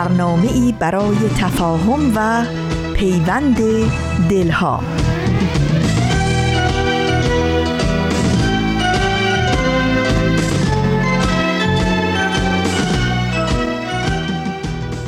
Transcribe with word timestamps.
برنامه 0.00 0.52
ای 0.52 0.72
برای 0.72 1.16
تفاهم 1.38 2.12
و 2.16 2.44
پیوند 2.94 3.56
دلها. 4.30 4.82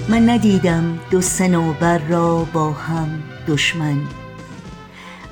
من 0.08 0.30
ندیدم 0.30 0.98
دو 1.10 1.20
سنوبر 1.20 1.98
را 1.98 2.46
با 2.52 2.70
هم 2.72 3.22
دشمن. 3.48 3.96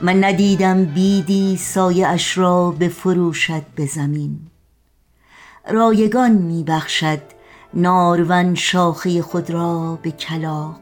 من 0.02 0.24
ندیدم 0.24 0.84
بیدی 0.84 1.56
سایه 1.56 2.08
اش 2.08 2.38
را 2.38 2.70
به 2.70 2.88
فروشد 2.88 3.62
به 3.74 3.86
زمین. 3.86 4.38
رایگان 5.70 6.32
میبخشد 6.32 7.39
نارون 7.74 8.54
شاخه 8.54 9.22
خود 9.22 9.50
را 9.50 9.98
به 10.02 10.10
کلاق 10.10 10.80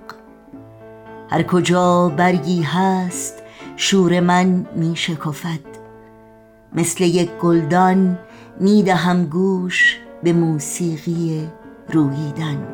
هر 1.31 1.43
کجا 1.43 2.09
برگی 2.09 2.63
هست 2.63 3.43
شور 3.77 4.21
من 4.21 4.67
می 4.77 4.97
شکفد. 4.97 5.61
مثل 6.73 7.05
یک 7.05 7.31
گلدان 7.31 8.19
می‌دهم 8.61 9.25
گوش 9.25 9.99
به 10.23 10.33
موسیقی 10.33 11.49
روییدن 11.93 12.67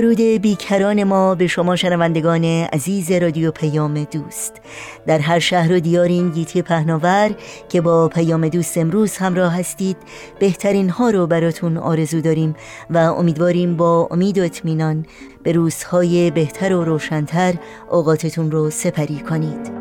درود 0.00 0.20
بیکران 0.20 1.04
ما 1.04 1.34
به 1.34 1.46
شما 1.46 1.76
شنوندگان 1.76 2.44
عزیز 2.44 3.10
رادیو 3.10 3.50
پیام 3.50 4.04
دوست. 4.04 4.60
در 5.06 5.18
هر 5.18 5.38
شهر 5.38 5.72
و 5.72 5.80
دیار 5.80 6.08
این 6.08 6.30
گیتی 6.30 6.62
پهناور 6.62 7.30
که 7.68 7.80
با 7.80 8.08
پیام 8.08 8.48
دوست 8.48 8.78
امروز 8.78 9.16
همراه 9.16 9.58
هستید 9.58 9.96
بهترین 10.38 10.90
ها 10.90 11.10
رو 11.10 11.26
براتون 11.26 11.76
آرزو 11.76 12.20
داریم 12.20 12.56
و 12.90 12.98
امیدواریم 12.98 13.76
با 13.76 14.08
امید 14.10 14.38
و 14.38 14.42
اطمینان 14.42 15.06
به 15.42 15.52
روزهای 15.52 16.30
بهتر 16.30 16.74
و 16.74 16.84
روشنتر 16.84 17.54
اوقاتتون 17.90 18.50
رو 18.50 18.70
سپری 18.70 19.18
کنید. 19.18 19.79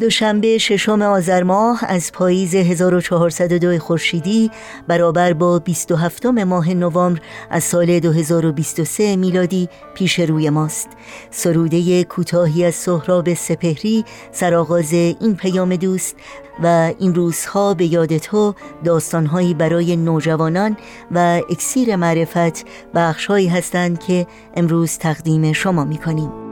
دوشنبه 0.00 0.58
ششم 0.58 1.02
آذر 1.02 1.42
ماه 1.42 1.80
از 1.88 2.12
پاییز 2.12 2.54
1402 2.54 3.78
خورشیدی 3.78 4.50
برابر 4.88 5.32
با 5.32 5.58
27 5.58 6.26
ماه 6.26 6.74
نوامبر 6.74 7.20
از 7.50 7.64
سال 7.64 7.98
2023 8.00 9.16
میلادی 9.16 9.68
پیش 9.94 10.20
روی 10.20 10.50
ماست. 10.50 10.88
سروده 11.30 12.04
کوتاهی 12.04 12.64
از 12.64 12.74
سهراب 12.74 13.34
سپهری 13.34 14.04
سرآغاز 14.32 14.92
این 14.92 15.36
پیام 15.36 15.76
دوست 15.76 16.16
و 16.62 16.92
این 16.98 17.14
روزها 17.14 17.74
به 17.74 17.86
یاد 17.86 18.16
تو 18.16 18.54
داستانهایی 18.84 19.54
برای 19.54 19.96
نوجوانان 19.96 20.76
و 21.10 21.40
اکسیر 21.50 21.96
معرفت 21.96 22.66
بخشهایی 22.94 23.48
هستند 23.48 23.98
که 24.04 24.26
امروز 24.54 24.98
تقدیم 24.98 25.52
شما 25.52 25.84
می‌کنیم. 25.84 26.45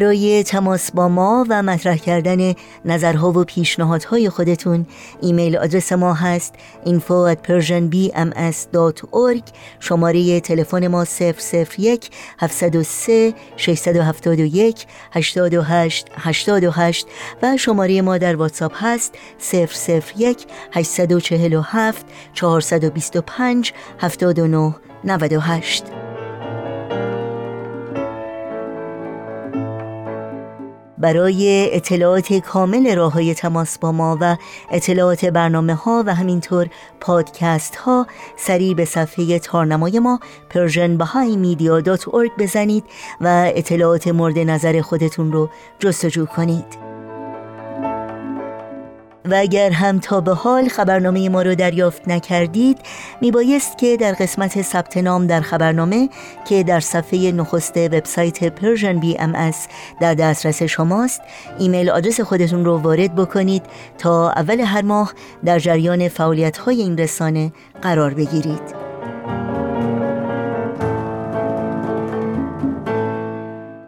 برای 0.00 0.42
تماس 0.42 0.90
با 0.92 1.08
ما 1.08 1.46
و 1.48 1.62
مطرح 1.62 1.96
کردن 1.96 2.54
نظرها 2.84 3.32
و 3.32 3.44
پیشنهادهای 3.44 4.28
خودتون. 4.28 4.86
ایمیل 5.20 5.56
آدرس 5.56 5.92
ما 5.92 6.14
هست 6.14 6.54
info 6.86 7.34
at 7.34 7.38
persianbms.org 7.48 9.42
شماره 9.80 10.40
تلفن 10.40 10.86
ما 10.86 11.04
001 11.78 12.10
703 12.38 13.34
671 13.56 14.86
828 15.12 16.06
828 16.16 17.06
و 17.42 17.56
شماره 17.56 18.02
ما 18.02 18.18
در 18.18 18.36
واتساپ 18.36 18.72
هست 18.74 19.14
001 20.16 20.46
847 20.72 22.06
425 22.34 23.72
79 23.98 24.74
98 25.04 26.07
برای 31.00 31.68
اطلاعات 31.72 32.32
کامل 32.32 32.96
راه 32.96 33.12
های 33.12 33.34
تماس 33.34 33.78
با 33.78 33.92
ما 33.92 34.18
و 34.20 34.36
اطلاعات 34.70 35.24
برنامه 35.24 35.74
ها 35.74 36.04
و 36.06 36.14
همینطور 36.14 36.68
پادکست 37.00 37.76
ها 37.76 38.06
سریع 38.36 38.74
به 38.74 38.84
صفحه 38.84 39.38
تارنمای 39.38 39.98
ما 39.98 40.20
persianbahaimedia.org 40.50 42.30
بزنید 42.38 42.84
و 43.20 43.52
اطلاعات 43.54 44.08
مورد 44.08 44.38
نظر 44.38 44.80
خودتون 44.80 45.32
رو 45.32 45.48
جستجو 45.78 46.26
کنید. 46.26 46.87
و 49.30 49.34
اگر 49.34 49.70
هم 49.70 49.98
تا 49.98 50.20
به 50.20 50.34
حال 50.34 50.68
خبرنامه 50.68 51.28
ما 51.28 51.42
رو 51.42 51.54
دریافت 51.54 52.08
نکردید 52.08 52.78
میبایست 53.20 53.78
که 53.78 53.96
در 53.96 54.12
قسمت 54.12 54.62
ثبت 54.62 54.96
نام 54.96 55.26
در 55.26 55.40
خبرنامه 55.40 56.08
که 56.48 56.62
در 56.62 56.80
صفحه 56.80 57.32
نخست 57.32 57.76
وبسایت 57.76 58.44
Persian 58.44 58.98
BMS 58.98 59.52
در 60.00 60.14
دسترس 60.14 60.62
شماست 60.62 61.20
ایمیل 61.58 61.90
آدرس 61.90 62.20
خودتون 62.20 62.64
رو 62.64 62.78
وارد 62.78 63.14
بکنید 63.14 63.62
تا 63.98 64.30
اول 64.30 64.60
هر 64.60 64.82
ماه 64.82 65.12
در 65.44 65.58
جریان 65.58 66.08
فعالیت 66.08 66.58
های 66.58 66.82
این 66.82 66.98
رسانه 66.98 67.52
قرار 67.82 68.14
بگیرید. 68.14 68.87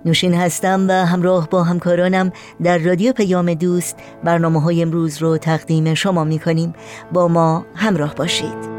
نوشین 0.04 0.34
هستم 0.34 0.86
و 0.88 0.92
همراه 0.92 1.48
با 1.48 1.62
همکارانم 1.62 2.32
در 2.62 2.78
رادیو 2.78 3.12
پیام 3.12 3.54
دوست 3.54 3.96
برنامه 4.24 4.62
های 4.62 4.82
امروز 4.82 5.22
رو 5.22 5.38
تقدیم 5.38 5.94
شما 5.94 6.24
می 6.24 6.38
کنیم 6.38 6.74
با 7.12 7.28
ما 7.28 7.66
همراه 7.74 8.14
باشید. 8.14 8.69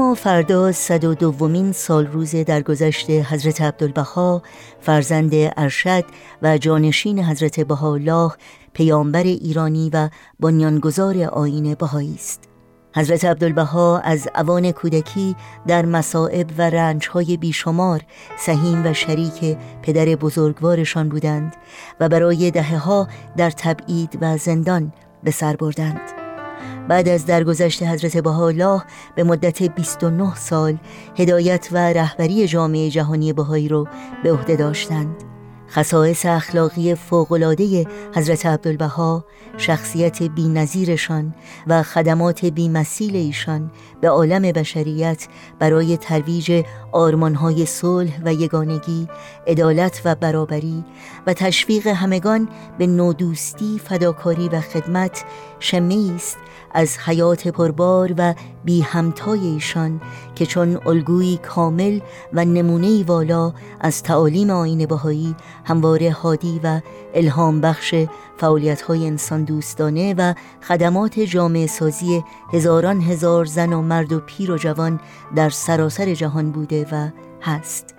اما 0.00 0.14
فردا 0.14 0.72
صد 0.72 1.04
و 1.04 1.14
دومین 1.14 1.72
سال 1.72 2.06
روز 2.06 2.36
گذشته 2.36 3.22
حضرت 3.22 3.60
عبدالبها 3.60 4.42
فرزند 4.80 5.30
ارشد 5.34 6.04
و 6.42 6.58
جانشین 6.58 7.24
حضرت 7.24 7.60
بهاءالله 7.60 8.32
پیامبر 8.72 9.22
ایرانی 9.22 9.90
و 9.92 10.08
بنیانگذار 10.40 11.22
آین 11.22 11.74
بهایی 11.74 12.14
است. 12.14 12.48
حضرت 12.96 13.24
عبدالبها 13.24 13.98
از 13.98 14.28
اوان 14.34 14.72
کودکی 14.72 15.36
در 15.66 15.86
مسائب 15.86 16.46
و 16.58 16.62
رنجهای 16.62 17.36
بیشمار 17.36 18.00
سهیم 18.38 18.86
و 18.86 18.92
شریک 18.92 19.56
پدر 19.82 20.04
بزرگوارشان 20.04 21.08
بودند 21.08 21.56
و 22.00 22.08
برای 22.08 22.50
دهه 22.50 22.78
ها 22.78 23.08
در 23.36 23.50
تبعید 23.50 24.18
و 24.20 24.36
زندان 24.36 24.92
به 25.24 25.30
سر 25.30 25.56
بردند. 25.56 26.19
بعد 26.90 27.08
از 27.08 27.26
درگذشت 27.26 27.82
حضرت 27.82 28.16
بهاءالله 28.16 28.82
به 29.14 29.24
مدت 29.24 29.62
29 29.62 30.34
سال 30.34 30.78
هدایت 31.18 31.68
و 31.72 31.78
رهبری 31.78 32.48
جامعه 32.48 32.90
جهانی 32.90 33.32
بهایی 33.32 33.68
را 33.68 33.86
به 34.22 34.32
عهده 34.32 34.56
داشتند. 34.56 35.16
خصائص 35.68 36.26
اخلاقی 36.26 36.94
فوقالعاده 36.94 37.86
حضرت 38.14 38.46
عبدالبها 38.46 39.24
شخصیت 39.60 40.22
بینظیرشان 40.22 41.34
و 41.66 41.82
خدمات 41.82 42.44
بیمثیل 42.44 43.16
ایشان 43.16 43.70
به 44.00 44.08
عالم 44.08 44.42
بشریت 44.42 45.28
برای 45.58 45.96
ترویج 45.96 46.64
آرمانهای 46.92 47.66
صلح 47.66 48.20
و 48.24 48.32
یگانگی 48.32 49.08
عدالت 49.46 50.02
و 50.04 50.14
برابری 50.14 50.84
و 51.26 51.34
تشویق 51.34 51.86
همگان 51.86 52.48
به 52.78 52.86
نودوستی 52.86 53.80
فداکاری 53.84 54.48
و 54.48 54.60
خدمت 54.60 55.24
شمه 55.58 56.12
است 56.14 56.38
از 56.74 56.98
حیات 56.98 57.48
پربار 57.48 58.14
و 58.18 58.34
بی 58.64 58.80
همتای 58.80 59.46
ایشان 59.46 60.00
که 60.34 60.46
چون 60.46 60.80
الگویی 60.86 61.36
کامل 61.36 62.00
و 62.32 62.44
نمونه 62.44 63.04
والا 63.04 63.52
از 63.80 64.02
تعالیم 64.02 64.50
آین 64.50 64.86
بهایی 64.86 65.36
همواره 65.64 66.12
هادی 66.12 66.60
و 66.64 66.80
الهام 67.14 67.60
بخش 67.60 67.94
فعالیت 68.36 68.82
های 68.82 69.06
انسان 69.06 69.44
دوستانه 69.50 70.14
و 70.18 70.34
خدمات 70.68 71.20
جامعه 71.20 71.66
سازی 71.66 72.24
هزاران 72.52 73.00
هزار 73.00 73.44
زن 73.44 73.72
و 73.72 73.82
مرد 73.82 74.12
و 74.12 74.20
پیر 74.20 74.50
و 74.50 74.56
جوان 74.56 75.00
در 75.36 75.50
سراسر 75.50 76.14
جهان 76.14 76.50
بوده 76.50 76.86
و 76.92 77.08
هست. 77.42 77.94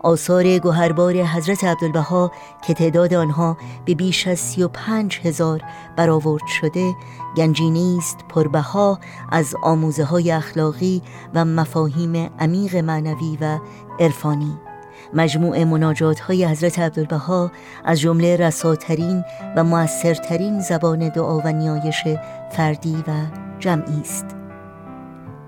آثار 0.00 0.58
گوهربار 0.58 1.14
حضرت 1.14 1.64
عبدالبها 1.64 2.32
که 2.66 2.74
تعداد 2.74 3.14
آنها 3.14 3.56
به 3.84 3.94
بیش 3.94 4.26
از 4.26 4.38
سی 4.38 4.62
و 4.62 4.68
پنج 4.68 5.20
هزار 5.24 5.62
برآورد 5.96 6.46
شده 6.46 6.94
گنجینی 7.36 7.98
است 7.98 8.18
پربها 8.28 8.98
از 9.32 9.54
آموزه 9.62 10.04
های 10.04 10.30
اخلاقی 10.30 11.02
و 11.34 11.44
مفاهیم 11.44 12.30
عمیق 12.38 12.76
معنوی 12.76 13.38
و 13.40 13.58
عرفانی. 13.98 14.69
مجموع 15.14 15.64
مناجات 15.64 16.20
های 16.20 16.44
حضرت 16.44 16.78
عبدالبها 16.78 17.50
از 17.84 18.00
جمله 18.00 18.36
رساترین 18.36 19.24
و 19.56 19.64
موثرترین 19.64 20.60
زبان 20.60 21.08
دعا 21.08 21.38
و 21.38 21.48
نیایش 21.52 22.04
فردی 22.50 23.04
و 23.06 23.12
جمعی 23.58 24.00
است. 24.00 24.26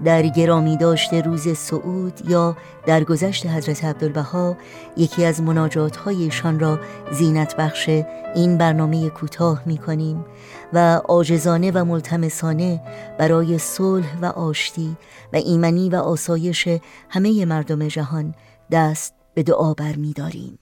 در 0.04 0.22
گرامی 0.22 0.76
داشته 0.76 1.20
روز 1.20 1.58
سعود 1.58 2.20
یا 2.28 2.56
در 2.86 3.04
گذشت 3.04 3.46
حضرت 3.46 3.84
عبدالبها 3.84 4.56
یکی 4.96 5.24
از 5.24 5.42
مناجات 5.42 5.96
هایشان 5.96 6.60
را 6.60 6.78
زینت 7.12 7.56
بخش 7.56 7.88
این 8.34 8.58
برنامه 8.58 9.10
کوتاه 9.10 9.62
می 9.66 9.78
کنیم 9.78 10.24
و 10.72 11.00
آجزانه 11.08 11.70
و 11.70 11.84
ملتمسانه 11.84 12.80
برای 13.18 13.58
صلح 13.58 14.18
و 14.22 14.26
آشتی 14.26 14.96
و 15.32 15.36
ایمنی 15.36 15.88
و 15.88 15.96
آسایش 15.96 16.68
همه 17.08 17.44
مردم 17.44 17.88
جهان 17.88 18.34
دست 18.70 19.21
به 19.34 19.42
دعا 19.42 19.74
برمیداریم. 19.74 20.58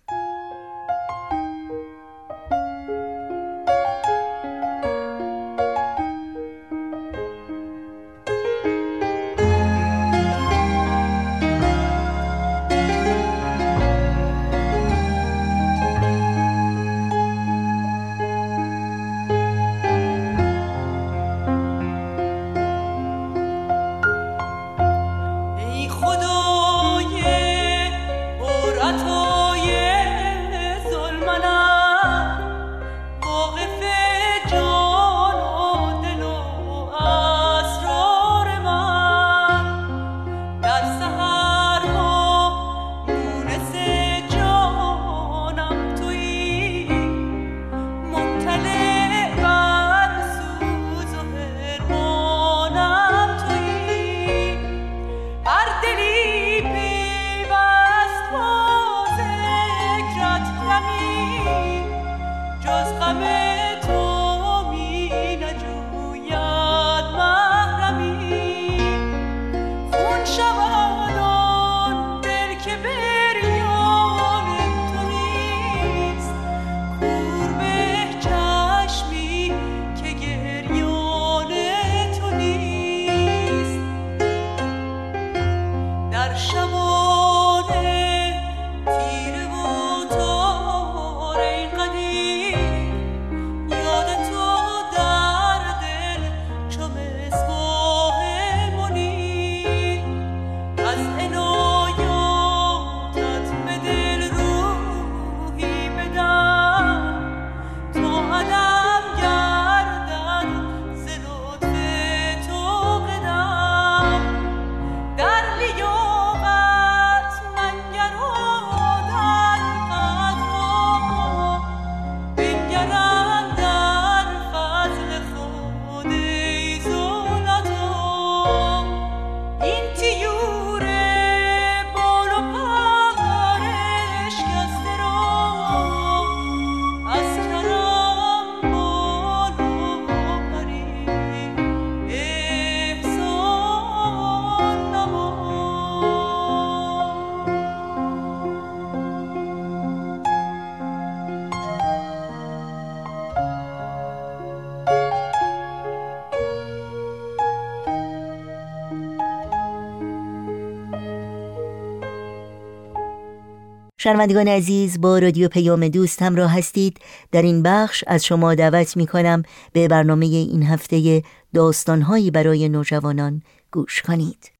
شنوندگان 164.03 164.49
عزیز 164.49 165.01
با 165.01 165.19
رادیو 165.19 165.49
پیام 165.49 165.89
دوست 165.89 166.23
همراه 166.23 166.59
هستید. 166.59 166.99
در 167.33 167.43
این 167.43 167.63
بخش 167.63 168.05
از 168.07 168.25
شما 168.25 168.55
دعوت 168.55 168.97
می 168.97 169.07
کنم 169.07 169.43
به 169.73 169.89
برنامه 169.89 170.27
این 170.27 170.63
هفته 170.63 171.23
داستانهایی 171.55 172.31
برای 172.31 172.69
نوجوانان 172.69 173.43
گوش 173.73 174.03
کنید. 174.03 174.60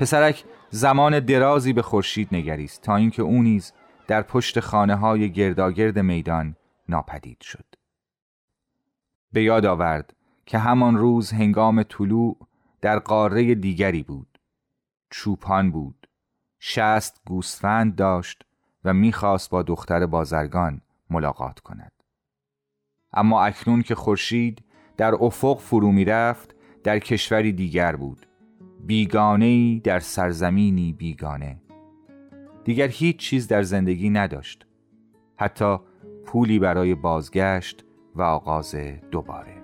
پسرک 0.00 0.44
زمان 0.70 1.20
درازی 1.20 1.72
به 1.72 1.82
خورشید 1.82 2.28
نگریست 2.32 2.82
تا 2.82 2.96
اینکه 2.96 3.22
او 3.22 3.42
نیز 3.42 3.72
در 4.06 4.22
پشت 4.22 4.60
خانه 4.60 4.94
های 4.94 5.32
گرداگرد 5.32 5.98
میدان 5.98 6.56
ناپدید 6.88 7.40
شد. 7.40 7.64
به 9.32 9.42
یاد 9.42 9.66
آورد 9.66 10.14
که 10.46 10.58
همان 10.58 10.96
روز 10.96 11.32
هنگام 11.32 11.82
طلوع 11.82 12.36
در 12.80 12.98
قاره 12.98 13.54
دیگری 13.54 14.02
بود. 14.02 14.38
چوپان 15.10 15.70
بود. 15.70 16.08
شست 16.60 17.20
گوسفند 17.26 17.96
داشت 17.96 18.42
و 18.84 18.94
می‌خواست 18.94 19.50
با 19.50 19.62
دختر 19.62 20.06
بازرگان 20.06 20.80
ملاقات 21.10 21.60
کند. 21.60 21.92
اما 23.12 23.44
اکنون 23.44 23.82
که 23.82 23.94
خورشید 23.94 24.64
در 24.96 25.14
افق 25.14 25.58
فرو 25.58 25.92
می‌رفت 25.92 26.54
در 26.84 26.98
کشوری 26.98 27.52
دیگر 27.52 27.96
بود. 27.96 28.26
بیگانه 28.86 29.80
در 29.80 30.00
سرزمینی 30.00 30.92
بیگانه. 30.92 31.60
دیگر 32.64 32.88
هیچ 32.88 33.16
چیز 33.16 33.48
در 33.48 33.62
زندگی 33.62 34.10
نداشت. 34.10 34.66
حتی 35.36 35.76
پولی 36.24 36.58
برای 36.58 36.94
بازگشت 36.94 37.84
و 38.14 38.22
آغاز 38.22 38.74
دوباره. 39.10 39.60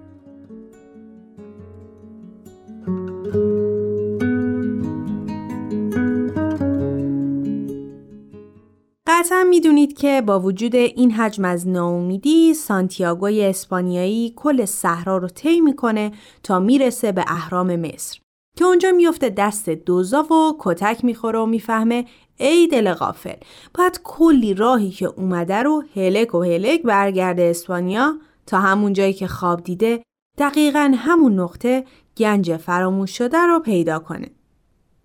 قطعا 9.07 9.45
می‌دونید 9.51 9.99
که 9.99 10.23
با 10.27 10.41
وجود 10.41 10.75
این 10.75 11.11
حجم 11.11 11.45
از 11.45 11.69
ناامیدی 11.69 12.55
سانتیاگوی 12.55 13.45
اسپانیایی 13.45 14.33
کل 14.37 14.65
صحرا 14.65 15.17
رو 15.17 15.29
طی 15.29 15.61
می‌کنه 15.61 16.13
تا 16.43 16.61
می‌رسه 16.61 17.13
به 17.13 17.25
اهرام 17.29 17.77
مصر. 17.77 18.26
که 18.57 18.65
اونجا 18.65 18.91
میفته 18.91 19.31
دست 19.31 19.71
دوزا 19.71 20.23
و 20.23 20.57
کتک 20.59 21.05
می‌خوره 21.05 21.39
و 21.39 21.47
می‌فهمه 21.47 22.05
ای 22.37 22.67
دل 22.67 22.93
غافل 22.93 23.37
باید 23.75 24.01
کلی 24.05 24.55
راهی 24.55 24.91
که 24.91 25.07
اومده 25.07 25.63
رو 25.63 25.85
هلک 25.97 26.35
و 26.35 26.43
هلک 26.43 26.83
برگرده 26.83 27.43
اسپانیا 27.43 28.15
تا 28.47 28.61
همون 28.61 28.93
جایی 28.93 29.13
که 29.13 29.27
خواب 29.27 29.65
دیده 29.65 30.03
دقیقا 30.39 30.95
همون 30.97 31.41
نقطه 31.41 31.85
گنج 32.17 32.57
فراموش 32.57 33.19
شده 33.19 33.39
رو 33.39 33.61
پیدا 33.61 33.99
کنه. 33.99 34.31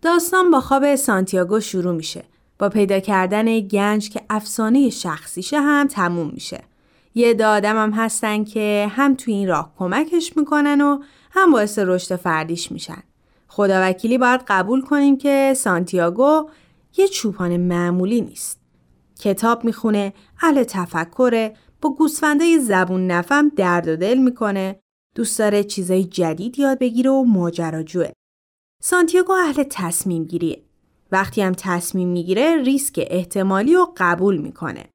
داستان 0.01 0.51
با 0.51 0.61
خواب 0.61 0.95
سانتیاگو 0.95 1.59
شروع 1.59 1.93
میشه. 1.93 2.23
با 2.59 2.69
پیدا 2.69 2.99
کردن 2.99 3.59
گنج 3.59 4.09
که 4.09 4.21
افسانه 4.29 4.89
شخصیشه 4.89 5.59
هم 5.59 5.87
تموم 5.87 6.31
میشه. 6.33 6.63
یه 7.15 7.33
دادم 7.33 7.83
هم 7.83 7.91
هستن 7.91 8.43
که 8.43 8.87
هم 8.91 9.15
تو 9.15 9.31
این 9.31 9.47
راه 9.47 9.73
کمکش 9.77 10.37
می‌کنن 10.37 10.81
و 10.81 10.99
هم 11.31 11.51
باعث 11.51 11.79
رشد 11.79 12.15
فردیش 12.15 12.71
میشن. 12.71 13.03
خداوکیلی 13.53 14.17
باید 14.17 14.41
قبول 14.47 14.81
کنیم 14.81 15.17
که 15.17 15.53
سانتیاگو 15.57 16.49
یه 16.97 17.07
چوپان 17.07 17.57
معمولی 17.57 18.21
نیست. 18.21 18.61
کتاب 19.19 19.65
می‌خونه، 19.65 20.13
اهل 20.41 20.63
تفکره، 20.63 21.55
با 21.81 21.89
گوسفندای 21.89 22.59
زبون 22.59 23.07
نفم 23.07 23.49
درد 23.49 23.87
و 23.87 23.95
دل 23.95 24.17
می‌کنه، 24.17 24.79
دوست 25.15 25.39
داره 25.39 25.63
چیزای 25.63 26.03
جدید 26.03 26.59
یاد 26.59 26.79
بگیره 26.79 27.09
و 27.09 27.23
ماجراجوه. 27.23 28.09
سانتیاگو 28.81 29.33
اهل 29.33 29.63
تصمیم 29.69 30.23
گیریه. 30.23 30.63
وقتی 31.11 31.41
هم 31.41 31.53
تصمیم 31.57 32.07
می‌گیره 32.07 32.63
ریسک 32.63 33.07
احتمالی 33.09 33.73
رو 33.73 33.93
قبول 33.97 34.37
می‌کنه. 34.37 34.85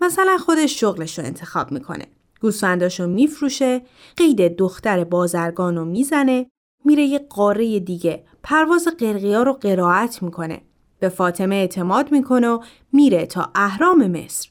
مثلا 0.00 0.38
خودش 0.38 0.80
شغلش 0.80 1.18
رو 1.18 1.24
انتخاب 1.24 1.72
می‌کنه. 1.72 2.06
گوسفنداشو 2.40 3.06
میفروشه، 3.06 3.82
قید 4.16 4.56
دختر 4.56 5.04
بازرگان 5.04 5.76
رو 5.76 5.84
می‌زنه، 5.84 6.46
میره 6.84 7.02
یه 7.02 7.18
قاره 7.18 7.80
دیگه 7.80 8.24
پرواز 8.42 8.88
قرقیا 8.98 9.42
رو 9.42 9.52
قرائت 9.52 10.22
می‌کنه. 10.22 10.62
به 10.98 11.08
فاطمه 11.08 11.54
اعتماد 11.54 12.12
می‌کنه 12.12 12.48
و 12.48 12.62
میره 12.92 13.26
تا 13.26 13.50
اهرام 13.54 14.06
مصر. 14.06 14.50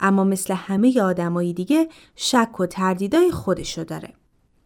اما 0.00 0.24
مثل 0.24 0.54
همه 0.54 1.00
آدمای 1.00 1.52
دیگه 1.52 1.88
شک 2.16 2.60
و 2.60 2.66
تردیدای 2.66 3.30
خودشو 3.30 3.84
داره. 3.84 4.12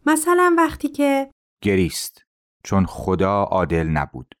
مثلا 0.05 0.55
وقتی 0.57 0.87
که 0.87 1.31
گریست 1.63 2.23
چون 2.63 2.85
خدا 2.85 3.43
عادل 3.43 3.87
نبود 3.87 4.35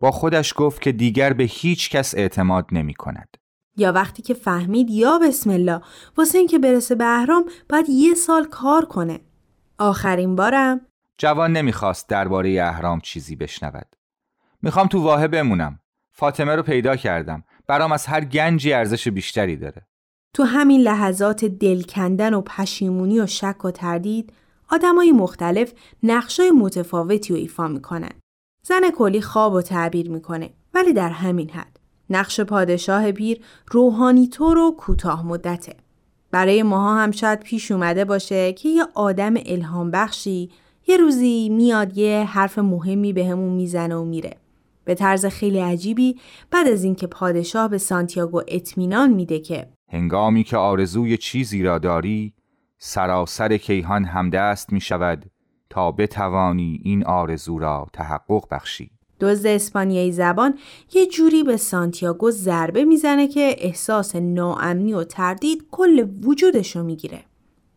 با 0.00 0.10
خودش 0.10 0.54
گفت 0.56 0.82
که 0.82 0.92
دیگر 0.92 1.32
به 1.32 1.44
هیچ 1.44 1.90
کس 1.90 2.14
اعتماد 2.14 2.66
نمی 2.72 2.94
کند. 2.94 3.36
یا 3.76 3.92
وقتی 3.92 4.22
که 4.22 4.34
فهمید 4.34 4.90
یا 4.90 5.18
بسم 5.18 5.50
الله 5.50 5.80
واسه 6.16 6.38
اینکه 6.38 6.58
برسه 6.58 6.94
به 6.94 7.04
اهرام 7.04 7.44
باید 7.68 7.88
یه 7.88 8.14
سال 8.14 8.44
کار 8.44 8.84
کنه. 8.84 9.20
آخرین 9.78 10.36
بارم 10.36 10.86
جوان 11.18 11.52
نمی‌خواست 11.52 12.08
درباره 12.08 12.62
اهرام 12.62 13.00
چیزی 13.00 13.36
بشنود. 13.36 13.96
می‌خوام 14.62 14.86
تو 14.86 15.02
واحه 15.02 15.28
بمونم. 15.28 15.78
فاطمه 16.12 16.56
رو 16.56 16.62
پیدا 16.62 16.96
کردم. 16.96 17.44
برام 17.66 17.92
از 17.92 18.06
هر 18.06 18.24
گنجی 18.24 18.72
ارزش 18.72 19.08
بیشتری 19.08 19.56
داره. 19.56 19.86
تو 20.34 20.42
همین 20.42 20.80
لحظات 20.80 21.44
دلکندن 21.44 22.34
و 22.34 22.40
پشیمونی 22.40 23.20
و 23.20 23.26
شک 23.26 23.64
و 23.64 23.70
تردید 23.70 24.32
آدمای 24.70 25.12
مختلف 25.12 25.72
نقشای 26.02 26.50
متفاوتی 26.50 27.34
رو 27.34 27.38
ایفا 27.40 27.68
می‌کنن. 27.68 28.12
زن 28.66 28.90
کلی 28.96 29.20
خواب 29.20 29.52
و 29.52 29.62
تعبیر 29.62 30.10
می‌کنه 30.10 30.50
ولی 30.74 30.92
در 30.92 31.10
همین 31.10 31.50
حد. 31.50 31.80
نقش 32.10 32.40
پادشاه 32.40 33.12
پیر 33.12 33.40
روحانی 33.70 34.28
طور 34.28 34.58
و 34.58 34.76
کوتاه 34.78 35.26
مدته. 35.26 35.76
برای 36.30 36.62
ماها 36.62 36.96
هم 36.96 37.10
شاید 37.10 37.40
پیش 37.40 37.70
اومده 37.70 38.04
باشه 38.04 38.52
که 38.52 38.68
یه 38.68 38.84
آدم 38.94 39.34
الهام 39.46 39.90
بخشی 39.90 40.50
یه 40.86 40.96
روزی 40.96 41.48
میاد 41.48 41.98
یه 41.98 42.24
حرف 42.24 42.58
مهمی 42.58 43.12
به 43.12 43.26
همون 43.26 43.52
می‌زنه 43.52 43.96
و 43.96 44.04
میره. 44.04 44.36
به 44.84 44.94
طرز 44.94 45.26
خیلی 45.26 45.58
عجیبی 45.58 46.16
بعد 46.50 46.68
از 46.68 46.84
اینکه 46.84 47.06
پادشاه 47.06 47.68
به 47.68 47.78
سانتیاگو 47.78 48.42
اطمینان 48.48 49.12
میده 49.12 49.38
که 49.38 49.68
هنگامی 49.92 50.44
که 50.44 50.56
آرزوی 50.56 51.16
چیزی 51.16 51.62
را 51.62 51.78
داری 51.78 52.32
سراسر 52.78 53.56
کیهان 53.56 54.04
همدست 54.04 54.72
می 54.72 54.80
شود 54.80 55.30
تا 55.70 55.92
بتوانی 55.92 56.80
این 56.84 57.04
آرزو 57.04 57.58
را 57.58 57.86
تحقق 57.92 58.44
بخشی 58.50 58.90
دزد 59.20 59.46
اسپانیایی 59.46 60.12
زبان 60.12 60.58
یه 60.92 61.06
جوری 61.06 61.42
به 61.42 61.56
سانتیاگو 61.56 62.30
ضربه 62.30 62.84
می‌زنه 62.84 63.28
که 63.28 63.56
احساس 63.58 64.16
ناامنی 64.16 64.94
و 64.94 65.04
تردید 65.04 65.66
کل 65.70 66.06
وجودشو 66.24 66.82
می‌گیره. 66.82 67.24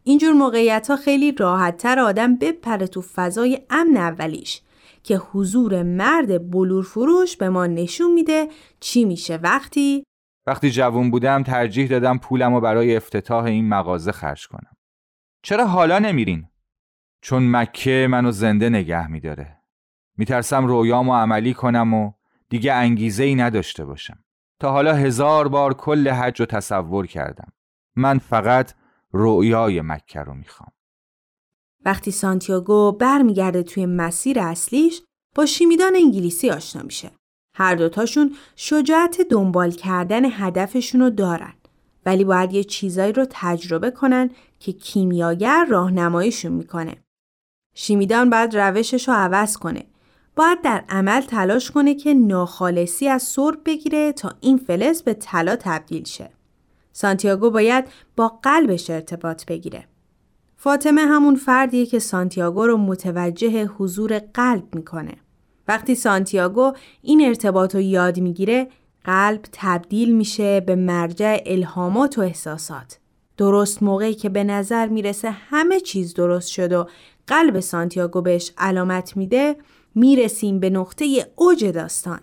اینجور 0.07 0.33
موقعیت 0.33 0.87
ها 0.89 0.95
خیلی 0.95 1.31
راحت 1.31 1.77
تر 1.77 1.99
آدم 1.99 2.35
بپره 2.35 2.87
تو 2.87 3.01
فضای 3.01 3.61
امن 3.69 3.97
اولیش 3.97 4.61
که 5.03 5.17
حضور 5.17 5.83
مرد 5.83 6.51
بلور 6.51 6.83
فروش 6.83 7.37
به 7.37 7.49
ما 7.49 7.67
نشون 7.67 8.13
میده 8.13 8.47
چی 8.79 9.05
میشه. 9.05 9.37
وقتی 9.37 10.03
وقتی 10.47 10.71
جوون 10.71 11.11
بودم 11.11 11.43
ترجیح 11.43 11.87
دادم 11.87 12.17
پولم 12.17 12.53
رو 12.53 12.61
برای 12.61 12.95
افتتاح 12.95 13.43
این 13.43 13.69
مغازه 13.69 14.11
خرج 14.11 14.47
کنم. 14.47 14.75
چرا 15.43 15.67
حالا 15.67 15.99
نمیرین؟ 15.99 16.47
چون 17.21 17.51
مکه 17.51 18.07
منو 18.09 18.31
زنده 18.31 18.69
نگه 18.69 19.07
میداره. 19.07 19.57
میترسم 20.17 20.65
رویامو 20.65 21.15
عملی 21.15 21.53
کنم 21.53 21.93
و 21.93 22.11
دیگه 22.49 22.73
انگیزه 22.73 23.23
ای 23.23 23.35
نداشته 23.35 23.85
باشم. 23.85 24.23
تا 24.59 24.71
حالا 24.71 24.93
هزار 24.93 25.47
بار 25.47 25.73
کل 25.73 26.09
حج 26.09 26.39
رو 26.39 26.45
تصور 26.45 27.07
کردم. 27.07 27.51
من 27.95 28.17
فقط 28.17 28.73
رؤیای 29.17 29.81
مکه 29.81 30.19
رو 30.19 30.33
می‌خوام 30.33 30.71
وقتی 31.85 32.11
سانتیاگو 32.11 32.91
برمیگرده 32.91 33.63
توی 33.63 33.85
مسیر 33.85 34.39
اصلیش 34.39 35.01
با 35.35 35.45
شیمیدان 35.45 35.95
انگلیسی 35.95 36.49
آشنا 36.49 36.83
میشه. 36.83 37.11
هر 37.55 37.75
دوتاشون 37.75 38.35
شجاعت 38.55 39.21
دنبال 39.21 39.71
کردن 39.71 40.25
هدفشون 40.25 41.01
رو 41.01 41.09
دارن 41.09 41.53
ولی 42.05 42.23
باید 42.23 42.53
یه 42.53 42.63
چیزایی 42.63 43.13
رو 43.13 43.25
تجربه 43.29 43.91
کنن 43.91 44.29
که 44.59 44.71
کیمیاگر 44.71 45.65
راهنماییشون 45.69 46.51
می‌کنه. 46.51 46.95
شیمیدان 47.75 48.29
باید 48.29 48.57
روشش 48.57 49.07
رو 49.07 49.13
عوض 49.13 49.57
کنه. 49.57 49.85
باید 50.35 50.61
در 50.61 50.83
عمل 50.89 51.21
تلاش 51.21 51.71
کنه 51.71 51.95
که 51.95 52.13
ناخالصی 52.13 53.07
از 53.07 53.23
سرب 53.23 53.61
بگیره 53.65 54.11
تا 54.11 54.33
این 54.41 54.57
فلز 54.57 55.01
به 55.01 55.13
طلا 55.13 55.55
تبدیل 55.55 56.03
شه. 56.03 56.34
سانتیاگو 56.97 57.49
باید 57.49 57.85
با 58.15 58.27
قلبش 58.43 58.89
ارتباط 58.89 59.45
بگیره. 59.45 59.87
فاطمه 60.57 61.01
همون 61.01 61.35
فردیه 61.35 61.85
که 61.85 61.99
سانتیاگو 61.99 62.65
رو 62.65 62.77
متوجه 62.77 63.65
حضور 63.65 64.19
قلب 64.19 64.75
می‌کنه. 64.75 65.13
وقتی 65.67 65.95
سانتیاگو 65.95 66.73
این 67.01 67.25
ارتباط 67.25 67.75
رو 67.75 67.81
یاد 67.81 68.19
می‌گیره 68.19 68.67
قلب 69.03 69.41
تبدیل 69.51 70.15
میشه 70.15 70.59
به 70.59 70.75
مرجع 70.75 71.37
الهامات 71.45 72.17
و 72.17 72.21
احساسات. 72.21 72.99
درست 73.37 73.83
موقعی 73.83 74.13
که 74.13 74.29
به 74.29 74.43
نظر 74.43 74.87
می‌رسه 74.87 75.29
همه 75.31 75.79
چیز 75.79 76.13
درست 76.13 76.47
شد 76.47 76.71
و 76.71 76.87
قلب 77.27 77.59
سانتیاگو 77.59 78.21
بهش 78.21 78.51
علامت 78.57 79.17
میده 79.17 79.55
می‌رسیم 79.95 80.59
به 80.59 80.69
نقطه 80.69 81.33
اوج 81.35 81.65
داستان. 81.65 82.19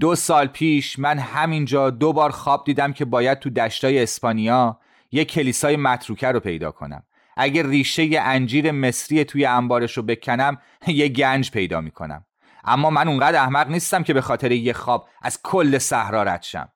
دو 0.00 0.14
سال 0.14 0.46
پیش 0.46 0.98
من 0.98 1.18
همینجا 1.18 1.90
دو 1.90 2.12
بار 2.12 2.30
خواب 2.30 2.64
دیدم 2.64 2.92
که 2.92 3.04
باید 3.04 3.38
تو 3.38 3.50
دشتای 3.50 4.02
اسپانیا 4.02 4.78
یک 5.12 5.32
کلیسای 5.32 5.76
متروکه 5.76 6.28
رو 6.28 6.40
پیدا 6.40 6.70
کنم. 6.70 7.02
اگر 7.36 7.66
ریشه 7.66 8.08
انجیر 8.20 8.70
مصری 8.70 9.24
توی 9.24 9.44
انبارش 9.44 9.96
رو 9.96 10.02
بکنم 10.02 10.58
یه 10.86 11.08
گنج 11.08 11.50
پیدا 11.50 11.80
می‌کنم. 11.80 12.24
اما 12.64 12.90
من 12.90 13.08
اونقدر 13.08 13.42
احمق 13.42 13.68
نیستم 13.68 14.02
که 14.02 14.14
به 14.14 14.20
خاطر 14.20 14.52
یه 14.52 14.72
خواب 14.72 15.08
از 15.22 15.38
کل 15.42 15.78
صحرا 15.78 16.22
رد 16.22 16.42
شم 16.42 16.68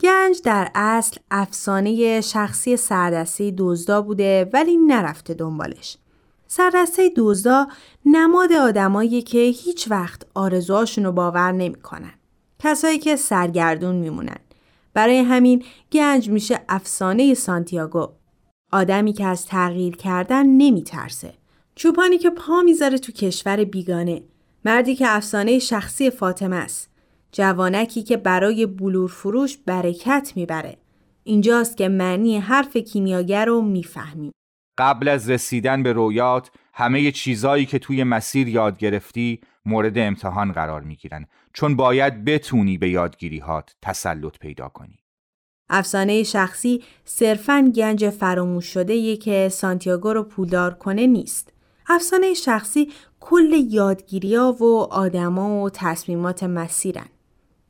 گنج 0.00 0.42
در 0.44 0.70
اصل 0.74 1.20
افسانه 1.30 2.20
شخصی 2.20 2.76
سردسته 2.76 3.54
دزدا 3.58 4.02
بوده 4.02 4.50
ولی 4.52 4.76
نرفته 4.76 5.34
دنبالش. 5.34 5.96
سردسته 6.46 7.10
دزدا 7.16 7.66
نماد 8.06 8.52
آدمایی 8.52 9.22
که 9.22 9.38
هیچ 9.38 9.90
وقت 9.90 10.22
آرزوهاشون 10.34 11.04
رو 11.04 11.12
باور 11.12 11.52
نمی‌کنن. 11.52 12.12
کسایی 12.58 12.98
که 12.98 13.16
سرگردون 13.16 13.96
میمونن. 13.96 14.38
برای 14.94 15.18
همین 15.18 15.64
گنج 15.92 16.30
میشه 16.30 16.60
افسانه 16.68 17.34
سانتیاگو. 17.34 18.08
آدمی 18.72 19.12
که 19.12 19.26
از 19.26 19.46
تغییر 19.46 19.96
کردن 19.96 20.46
نمیترسه. 20.46 21.34
چوپانی 21.74 22.18
که 22.18 22.30
پا 22.30 22.62
می‌ذاره 22.62 22.98
تو 22.98 23.12
کشور 23.12 23.64
بیگانه 23.64 24.22
مردی 24.64 24.94
که 24.94 25.04
افسانه 25.08 25.58
شخصی 25.58 26.10
فاطمه 26.10 26.56
است. 26.56 26.90
جوانکی 27.32 28.02
که 28.02 28.16
برای 28.16 28.66
بلور 28.66 29.08
فروش 29.08 29.56
برکت 29.56 30.32
می‌بره. 30.36 30.76
اینجاست 31.24 31.76
که 31.76 31.88
معنی 31.88 32.38
حرف 32.38 32.76
کیمیاگر 32.76 33.44
رو 33.44 33.62
می‌فهمیم. 33.62 34.32
قبل 34.78 35.08
از 35.08 35.30
رسیدن 35.30 35.82
به 35.82 35.92
رویات 35.92 36.50
همه 36.74 37.12
چیزایی 37.12 37.66
که 37.66 37.78
توی 37.78 38.04
مسیر 38.04 38.48
یاد 38.48 38.78
گرفتی 38.78 39.40
مورد 39.66 39.98
امتحان 39.98 40.52
قرار 40.52 40.82
می‌گیرن 40.82 41.26
چون 41.52 41.76
باید 41.76 42.24
بتونی 42.24 42.78
به 42.78 42.88
یادگیریهات 42.88 43.76
تسلط 43.82 44.38
پیدا 44.38 44.68
کنی. 44.68 44.98
افسانه 45.70 46.22
شخصی 46.22 46.82
صرفاً 47.04 47.72
گنج 47.76 48.10
فراموش 48.10 48.66
شده 48.66 49.16
که 49.16 49.48
سانتیاگو 49.48 50.12
رو 50.12 50.22
پولدار 50.22 50.74
کنه 50.74 51.06
نیست. 51.06 51.52
افسانه 51.86 52.34
شخصی 52.34 52.92
کل 53.20 53.52
یادگیریا 53.70 54.56
و 54.60 54.82
آدما 54.82 55.62
و 55.62 55.70
تصمیمات 55.70 56.42
مسیرن. 56.44 57.06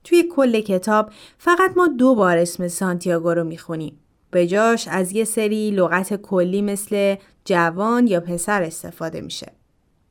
توی 0.05 0.25
کل 0.37 0.61
کتاب 0.61 1.11
فقط 1.39 1.77
ما 1.77 1.89
دو 1.89 2.15
بار 2.15 2.37
اسم 2.39 2.69
سانتیاگو 2.69 3.31
رو 3.31 3.45
می‌خونیم. 3.45 4.01
به 4.31 4.47
جاش 4.47 4.89
از 4.89 5.13
یه 5.13 5.25
سری 5.25 5.71
لغت 5.71 6.17
کلی 6.17 6.63
مثل 6.63 7.17
جوان 7.45 8.07
یا 8.07 8.21
پسر 8.21 8.63
استفاده 8.63 9.21
میشه. 9.21 9.53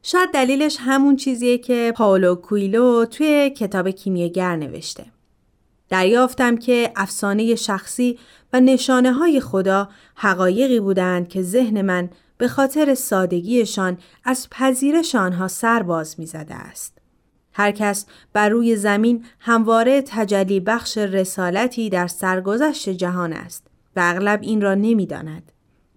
شاید 0.08 0.30
دلیلش 0.34 0.78
همون 0.80 1.16
چیزیه 1.16 1.58
که 1.58 1.94
پاولو 1.96 2.36
کویلو 2.36 3.06
توی 3.06 3.50
کتاب 3.50 3.90
کیمیاگر 3.90 4.56
نوشته. 4.56 5.06
دریافتم 5.90 6.58
که 6.58 6.92
افسانه 6.96 7.56
شخصی 7.56 8.20
و 8.54 8.60
نشانه 8.60 9.14
های 9.14 9.40
خدا 9.40 9.90
حقایقی 10.16 10.80
بودند 10.80 11.28
که 11.28 11.42
ذهن 11.42 11.82
من 11.82 12.10
به 12.38 12.48
خاطر 12.48 12.96
سادگیشان 12.96 13.98
از 14.24 14.48
پذیرش 14.52 15.16
آنها 15.16 15.48
سر 15.48 15.84
باز 15.84 16.20
می 16.20 16.26
زده 16.26 16.56
است. 16.56 16.98
هر 17.54 17.72
کس 17.72 18.06
بر 18.34 18.50
روی 18.50 18.76
زمین 18.76 19.26
همواره 19.40 20.02
تجلی 20.02 20.60
بخش 20.60 20.98
رسالتی 20.98 21.90
در 21.90 22.08
سرگذشت 22.08 22.90
جهان 22.90 23.34
است 23.34 23.68
و 23.96 24.02
اغلب 24.04 24.40
این 24.42 24.62
را 24.62 24.76
نمی 24.76 25.06
داند. 25.06 25.52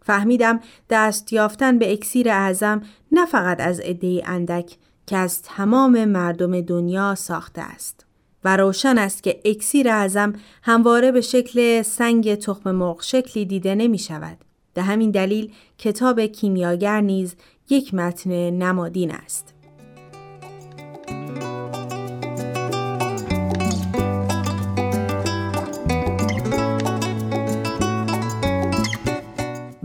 فهمیدم 0.08 0.60
دست 0.90 1.32
یافتن 1.32 1.78
به 1.78 1.92
اکسیر 1.92 2.30
اعظم 2.30 2.82
نه 3.12 3.26
فقط 3.26 3.60
از 3.60 3.80
عده 3.80 4.22
اندک 4.26 4.76
که 5.06 5.16
از 5.16 5.42
تمام 5.42 6.04
مردم 6.04 6.60
دنیا 6.60 7.14
ساخته 7.14 7.60
است. 7.60 8.06
و 8.44 8.56
روشن 8.56 8.98
است 8.98 9.22
که 9.22 9.40
اکسیر 9.44 9.88
اعظم 9.88 10.32
همواره 10.62 11.12
به 11.12 11.20
شکل 11.20 11.82
سنگ 11.82 12.34
تخم 12.34 12.70
مرغ 12.70 13.02
شکلی 13.02 13.44
دیده 13.44 13.74
نمی 13.74 13.98
شود. 13.98 14.38
به 14.74 14.82
همین 14.82 15.10
دلیل 15.10 15.52
کتاب 15.78 16.20
کیمیاگر 16.20 17.00
نیز 17.00 17.34
یک 17.70 17.94
متن 17.94 18.30
نمادین 18.50 19.10
است. 19.10 19.54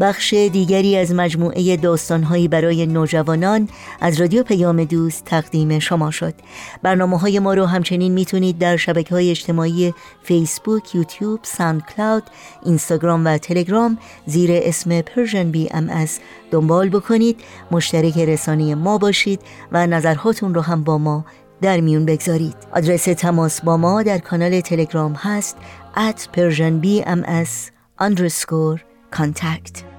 بخش 0.04 0.34
دیگری 0.34 0.98
از 0.98 1.14
مجموعه 1.14 1.78
داستانهایی 1.78 2.48
برای 2.48 2.86
نوجوانان 2.86 3.70
از 4.02 4.22
رادیو 4.22 4.44
پیام 4.44 4.84
دوست 4.84 5.26
تقدیم 5.26 5.80
شما 5.80 6.12
شد. 6.12 6.34
برنامه 6.82 7.20
های 7.20 7.40
ما 7.40 7.54
رو 7.54 7.66
همچنین 7.66 8.12
می‌تونید 8.14 8.58
در 8.58 8.78
شبکه 8.78 9.16
های 9.16 9.30
اجتماعی 9.30 9.94
فیسبوک، 10.24 10.96
یوتیوب، 10.96 11.40
SoundCloud، 11.44 12.24
اینستاگرام 12.64 13.26
و 13.26 13.38
تلگرام 13.38 13.98
زیر 14.26 14.50
اسم 14.54 15.02
Persian 15.02 15.52
BMS 15.52 16.20
دنبال 16.52 16.90
بکنید. 16.90 17.42
مشترک 17.72 18.18
رسانه 18.18 18.76
ما 18.76 18.98
باشید 18.98 19.42
و 19.72 19.88
نظرهاتون 19.88 20.54
رو 20.54 20.62
هم 20.62 20.84
با 20.84 20.98
ما 20.98 21.26
در 21.62 21.80
میون 21.80 22.06
بگذارید. 22.06 22.56
آدرس 22.72 23.04
تماس 23.04 23.62
با 23.62 23.78
ما 23.78 24.04
در 24.04 24.18
کانال 24.18 24.62
تلگرام 24.62 25.14
هست 25.14 25.58
at 25.96 26.38
persianbms 26.38 27.72
underscore 28.02 28.80
contact. 29.16 29.93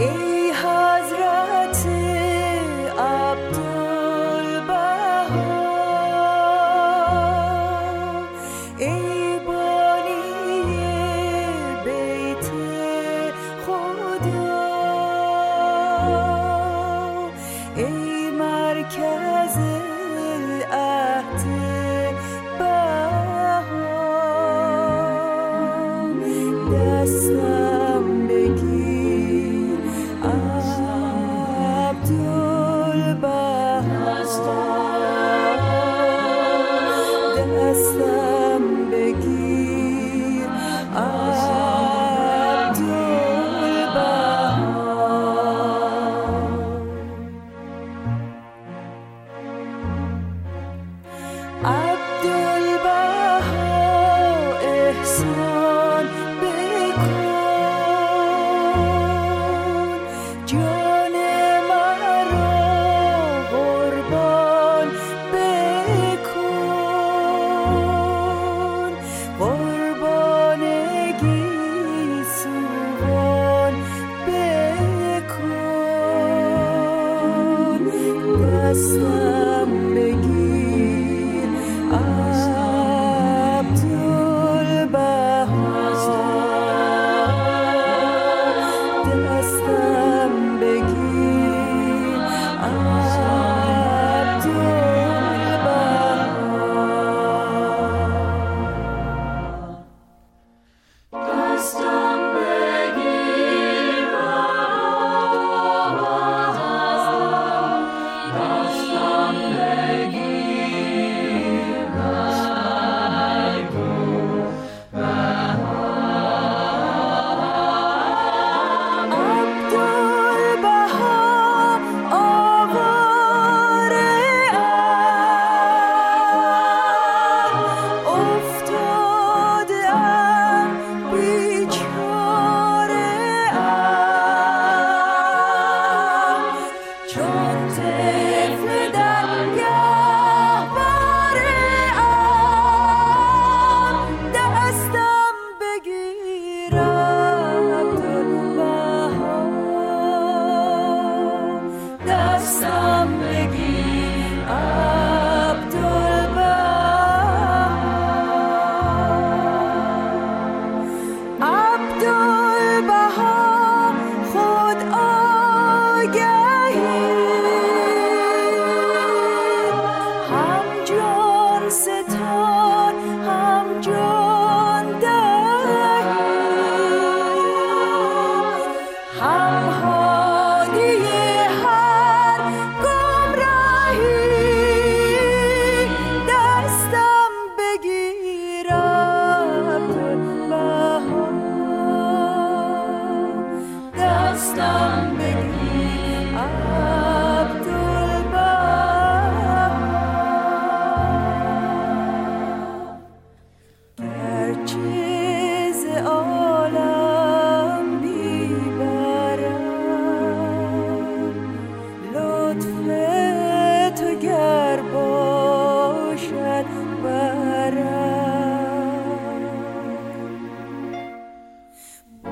ای 0.00 0.45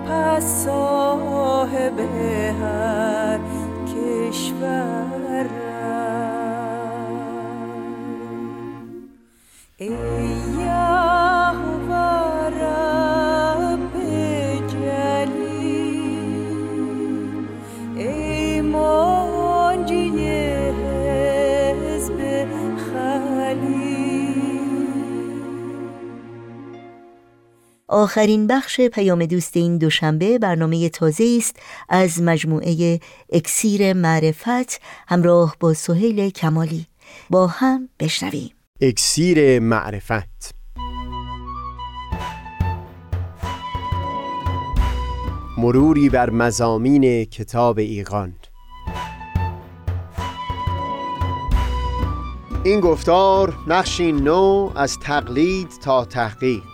پس 0.06 0.44
صاحب 0.64 1.98
هر 2.60 3.38
کشور. 3.86 5.23
آخرین 27.94 28.46
بخش 28.46 28.80
پیام 28.80 29.26
دوست 29.26 29.56
این 29.56 29.78
دوشنبه 29.78 30.38
برنامه 30.38 30.88
تازه 30.88 31.36
است 31.38 31.56
از 31.88 32.22
مجموعه 32.22 33.00
اکسیر 33.32 33.92
معرفت 33.92 34.80
همراه 35.08 35.56
با 35.60 35.74
سهیل 35.74 36.30
کمالی. 36.30 36.86
با 37.30 37.46
هم 37.46 37.88
بشنویم. 38.00 38.50
اکسیر 38.80 39.60
معرفت. 39.60 40.54
مروری 45.58 46.08
بر 46.08 46.30
مزامین 46.30 47.24
کتاب 47.24 47.78
ایقان 47.78 48.34
این 52.64 52.80
گفتار 52.80 53.54
نقشی 53.66 54.12
نو 54.12 54.70
از 54.76 54.98
تقلید 54.98 55.68
تا 55.82 56.04
تحقیق. 56.04 56.73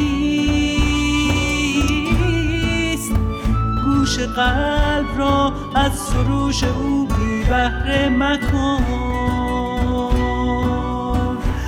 قلب 4.25 5.17
را 5.17 5.53
از 5.75 5.93
سروش 5.99 6.63
او 6.63 7.07
بی 7.07 7.43
بهره 7.43 8.09
مکن. 8.09 8.85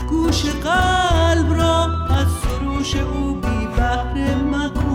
گوش 0.09 0.45
قلب 0.45 1.53
را 1.53 1.83
از 2.09 2.27
سروش 2.27 2.95
او 2.95 3.33
بی 3.35 3.67
بهره 3.75 4.35
مکن. 4.35 4.93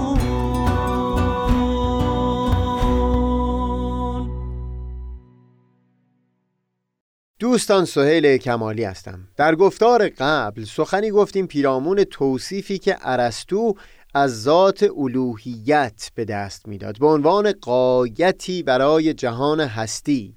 دوستان 7.40 7.84
سهیل 7.84 8.36
کمالی 8.36 8.84
هستم. 8.84 9.28
در 9.36 9.54
گفتار 9.54 10.08
قبل 10.08 10.64
سخنی 10.64 11.10
گفتیم 11.10 11.46
پیرامون 11.46 12.04
توصیفی 12.04 12.78
که 12.78 12.96
ارسطو 13.02 13.74
از 14.14 14.42
ذات 14.42 14.82
الوهیت 14.96 16.10
به 16.14 16.24
دست 16.24 16.68
می‌داد 16.68 16.98
به 16.98 17.06
عنوان 17.06 17.52
قایتی 17.52 18.62
برای 18.62 19.14
جهان 19.14 19.60
هستی 19.60 20.34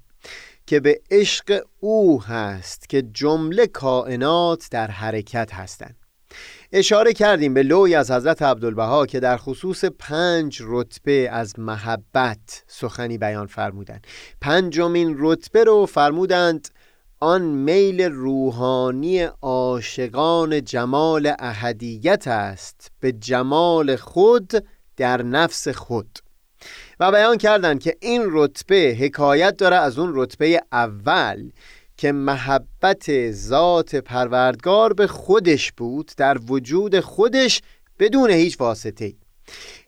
که 0.66 0.80
به 0.80 1.00
عشق 1.10 1.62
او 1.80 2.22
هست 2.22 2.88
که 2.88 3.02
جمله 3.02 3.66
کائنات 3.66 4.68
در 4.70 4.90
حرکت 4.90 5.54
هستند. 5.54 5.96
اشاره 6.72 7.12
کردیم 7.12 7.54
به 7.54 7.62
لوی 7.62 7.94
از 7.94 8.10
حضرت 8.10 8.42
عبدالبها 8.42 9.06
که 9.06 9.20
در 9.20 9.36
خصوص 9.36 9.84
پنج 9.84 10.62
رتبه 10.64 11.28
از 11.32 11.58
محبت 11.58 12.64
سخنی 12.66 13.18
بیان 13.18 13.46
فرمودند. 13.46 14.06
پنجمین 14.40 15.16
رتبه 15.18 15.64
رو 15.64 15.86
فرمودند 15.86 16.68
آن 17.22 17.42
میل 17.42 18.02
روحانی 18.02 19.22
عاشقان 19.42 20.64
جمال 20.64 21.32
احدیت 21.38 22.28
است 22.28 22.90
به 23.00 23.12
جمال 23.12 23.96
خود 23.96 24.52
در 24.96 25.22
نفس 25.22 25.68
خود. 25.68 26.18
و 27.00 27.12
بیان 27.12 27.36
کردند 27.36 27.80
که 27.80 27.96
این 28.00 28.22
رتبه 28.30 28.96
حکایت 29.00 29.56
داره 29.56 29.76
از 29.76 29.98
اون 29.98 30.12
رتبه 30.14 30.62
اول 30.72 31.50
که 31.96 32.12
محبت 32.12 33.30
ذات 33.30 33.96
پروردگار 33.96 34.92
به 34.92 35.06
خودش 35.06 35.72
بود 35.72 36.12
در 36.16 36.38
وجود 36.48 37.00
خودش 37.00 37.62
بدون 37.98 38.30
هیچ 38.30 38.60
واسطه 38.60 39.14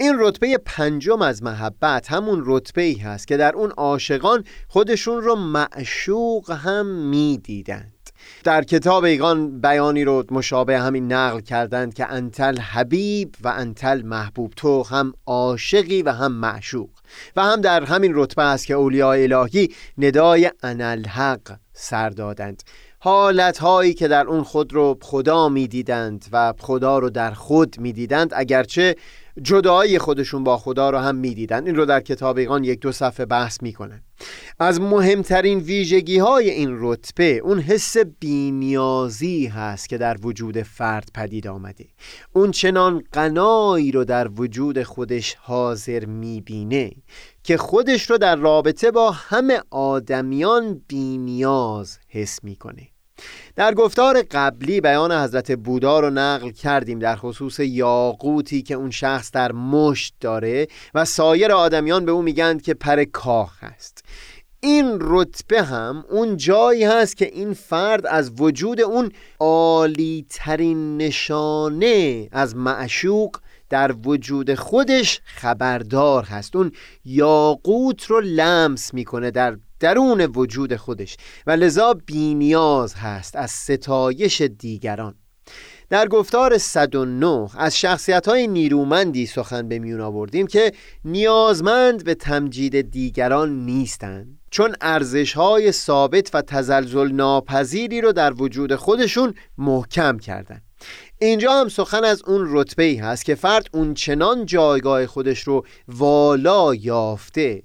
این 0.00 0.14
رتبه 0.18 0.58
پنجم 0.64 1.22
از 1.22 1.42
محبت 1.42 2.12
همون 2.12 2.42
رتبه 2.46 2.82
ای 2.82 2.94
هست 2.94 3.26
که 3.26 3.36
در 3.36 3.54
اون 3.54 3.70
عاشقان 3.70 4.44
خودشون 4.68 5.22
رو 5.22 5.36
معشوق 5.36 6.50
هم 6.50 6.86
می‌دیدند. 6.86 8.10
در 8.44 8.64
کتاب 8.64 9.04
ایگان 9.04 9.60
بیانی 9.60 10.04
رو 10.04 10.24
مشابه 10.30 10.78
همین 10.78 11.12
نقل 11.12 11.40
کردند 11.40 11.94
که 11.94 12.12
انتل 12.12 12.58
حبیب 12.58 13.34
و 13.44 13.48
انتل 13.48 14.02
محبوب 14.02 14.52
تو 14.56 14.82
هم 14.82 15.12
عاشقی 15.26 16.02
و 16.02 16.12
هم 16.12 16.32
معشوق. 16.32 16.90
و 17.36 17.42
هم 17.42 17.60
در 17.60 17.84
همین 17.84 18.12
رتبه 18.14 18.42
است 18.42 18.66
که 18.66 18.74
اولیاء 18.74 19.16
الهی 19.22 19.68
ندای 19.98 20.50
انالحق 20.62 21.56
سر 21.72 22.08
دادند. 22.10 22.62
حالت 22.98 23.58
هایی 23.58 23.94
که 23.94 24.08
در 24.08 24.26
اون 24.26 24.42
خود 24.42 24.72
رو 24.72 24.98
خدا 25.02 25.48
می‌دیدند 25.48 26.24
و 26.32 26.54
خدا 26.60 26.98
رو 26.98 27.10
در 27.10 27.30
خود 27.30 27.76
می‌دیدند 27.80 28.32
اگرچه 28.36 28.96
جدایی 29.42 29.98
خودشون 29.98 30.44
با 30.44 30.58
خدا 30.58 30.90
رو 30.90 30.98
هم 30.98 31.16
می‌دیدند 31.16 31.66
این 31.66 31.76
رو 31.76 31.86
در 31.86 32.00
کتابیقان 32.00 32.64
یک 32.64 32.80
دو 32.80 32.92
صفحه 32.92 33.26
بحث 33.26 33.62
می‌کنن 33.62 34.02
از 34.58 34.80
مهمترین 34.80 35.58
ویژگی 35.58 36.18
های 36.18 36.50
این 36.50 36.76
رتبه 36.80 37.38
اون 37.38 37.60
حس 37.60 37.96
بینیازی 38.20 39.46
هست 39.46 39.88
که 39.88 39.98
در 39.98 40.16
وجود 40.22 40.62
فرد 40.62 41.08
پدید 41.14 41.46
آمده. 41.46 41.86
اون 42.32 42.50
چنان 42.50 43.02
قنایی 43.12 43.92
رو 43.92 44.04
در 44.04 44.28
وجود 44.28 44.82
خودش 44.82 45.36
حاضر 45.40 46.04
می‌بینه 46.04 46.92
که 47.42 47.56
خودش 47.56 48.10
رو 48.10 48.18
در 48.18 48.36
رابطه 48.36 48.90
با 48.90 49.10
همه 49.10 49.60
آدمیان 49.70 50.82
بینیاز 50.88 51.98
حس 52.08 52.44
می‌کنه. 52.44 52.93
در 53.56 53.74
گفتار 53.74 54.22
قبلی 54.30 54.80
بیان 54.80 55.12
حضرت 55.12 55.52
بودا 55.52 56.00
رو 56.00 56.10
نقل 56.10 56.50
کردیم 56.50 56.98
در 56.98 57.16
خصوص 57.16 57.60
یاقوتی 57.60 58.62
که 58.62 58.74
اون 58.74 58.90
شخص 58.90 59.30
در 59.30 59.52
مشت 59.52 60.14
داره 60.20 60.66
و 60.94 61.04
سایر 61.04 61.52
آدمیان 61.52 62.04
به 62.04 62.12
او 62.12 62.22
میگند 62.22 62.62
که 62.62 62.74
پر 62.74 63.04
کاخ 63.04 63.58
است. 63.62 64.04
این 64.60 64.96
رتبه 65.00 65.62
هم 65.62 66.04
اون 66.10 66.36
جایی 66.36 66.84
هست 66.84 67.16
که 67.16 67.26
این 67.26 67.54
فرد 67.54 68.06
از 68.06 68.32
وجود 68.40 68.80
اون 68.80 69.12
عالی 69.40 70.26
ترین 70.30 70.96
نشانه 70.96 72.28
از 72.32 72.56
معشوق 72.56 73.36
در 73.70 73.94
وجود 74.04 74.54
خودش 74.54 75.20
خبردار 75.24 76.24
هست. 76.24 76.56
اون 76.56 76.72
یاقوت 77.04 78.04
رو 78.04 78.20
لمس 78.20 78.94
می‌کنه 78.94 79.30
در 79.30 79.56
درون 79.84 80.20
وجود 80.20 80.76
خودش 80.76 81.16
و 81.46 81.50
لذا 81.50 81.94
بینیاز 82.06 82.94
هست 82.94 83.36
از 83.36 83.50
ستایش 83.50 84.40
دیگران. 84.40 85.14
در 85.90 86.08
گفتار 86.08 86.58
109 86.58 87.48
از 87.58 87.78
شخصیت 87.78 88.28
های 88.28 88.46
نیرومندی 88.46 89.26
سخن 89.26 89.68
به 89.68 89.78
میون 89.78 90.00
آوردیم 90.00 90.46
که 90.46 90.72
نیازمند 91.04 92.04
به 92.04 92.14
تمجید 92.14 92.90
دیگران 92.90 93.64
نیستند 93.66 94.38
چون 94.50 94.74
ارزش 94.80 95.32
های 95.32 95.72
ثابت 95.72 96.30
و 96.34 96.42
تزلزل 96.42 97.12
ناپذیری 97.12 98.00
رو 98.00 98.12
در 98.12 98.32
وجود 98.32 98.74
خودشون 98.74 99.34
محکم 99.58 100.18
کردن. 100.18 100.60
اینجا 101.18 101.52
هم 101.52 101.68
سخن 101.68 102.04
از 102.04 102.22
اون 102.26 102.46
رتبه 102.48 102.82
ای 102.82 102.96
هست 102.96 103.24
که 103.24 103.34
فرد 103.34 103.66
اون 103.72 103.94
چنان 103.94 104.46
جایگاه 104.46 105.06
خودش 105.06 105.40
رو 105.40 105.66
والا 105.88 106.74
یافته 106.74 107.62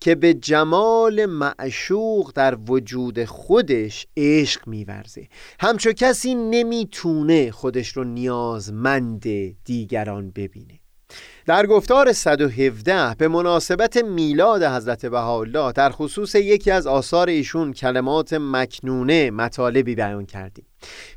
که 0.00 0.14
به 0.14 0.34
جمال 0.34 1.26
معشوق 1.26 2.32
در 2.34 2.58
وجود 2.68 3.24
خودش 3.24 4.06
عشق 4.16 4.68
میورزه. 4.68 5.28
همچو 5.60 5.92
کسی 5.92 6.34
نمی‌تونه 6.34 7.50
خودش 7.50 7.88
رو 7.88 8.04
نیازمند 8.04 9.24
دیگران 9.64 10.30
ببینه. 10.30 10.80
در 11.46 11.66
گفتار 11.66 12.12
117 12.12 13.14
به 13.14 13.28
مناسبت 13.28 13.96
میلاد 13.96 14.62
حضرت 14.62 15.06
بهاءالله 15.06 15.72
در 15.72 15.90
خصوص 15.90 16.34
یکی 16.34 16.70
از 16.70 16.86
آثار 16.86 17.28
ایشون 17.28 17.72
کلمات 17.72 18.32
مکنونه 18.32 19.30
مطالبی 19.30 19.94
بیان 19.94 20.26
کردیم. 20.26 20.66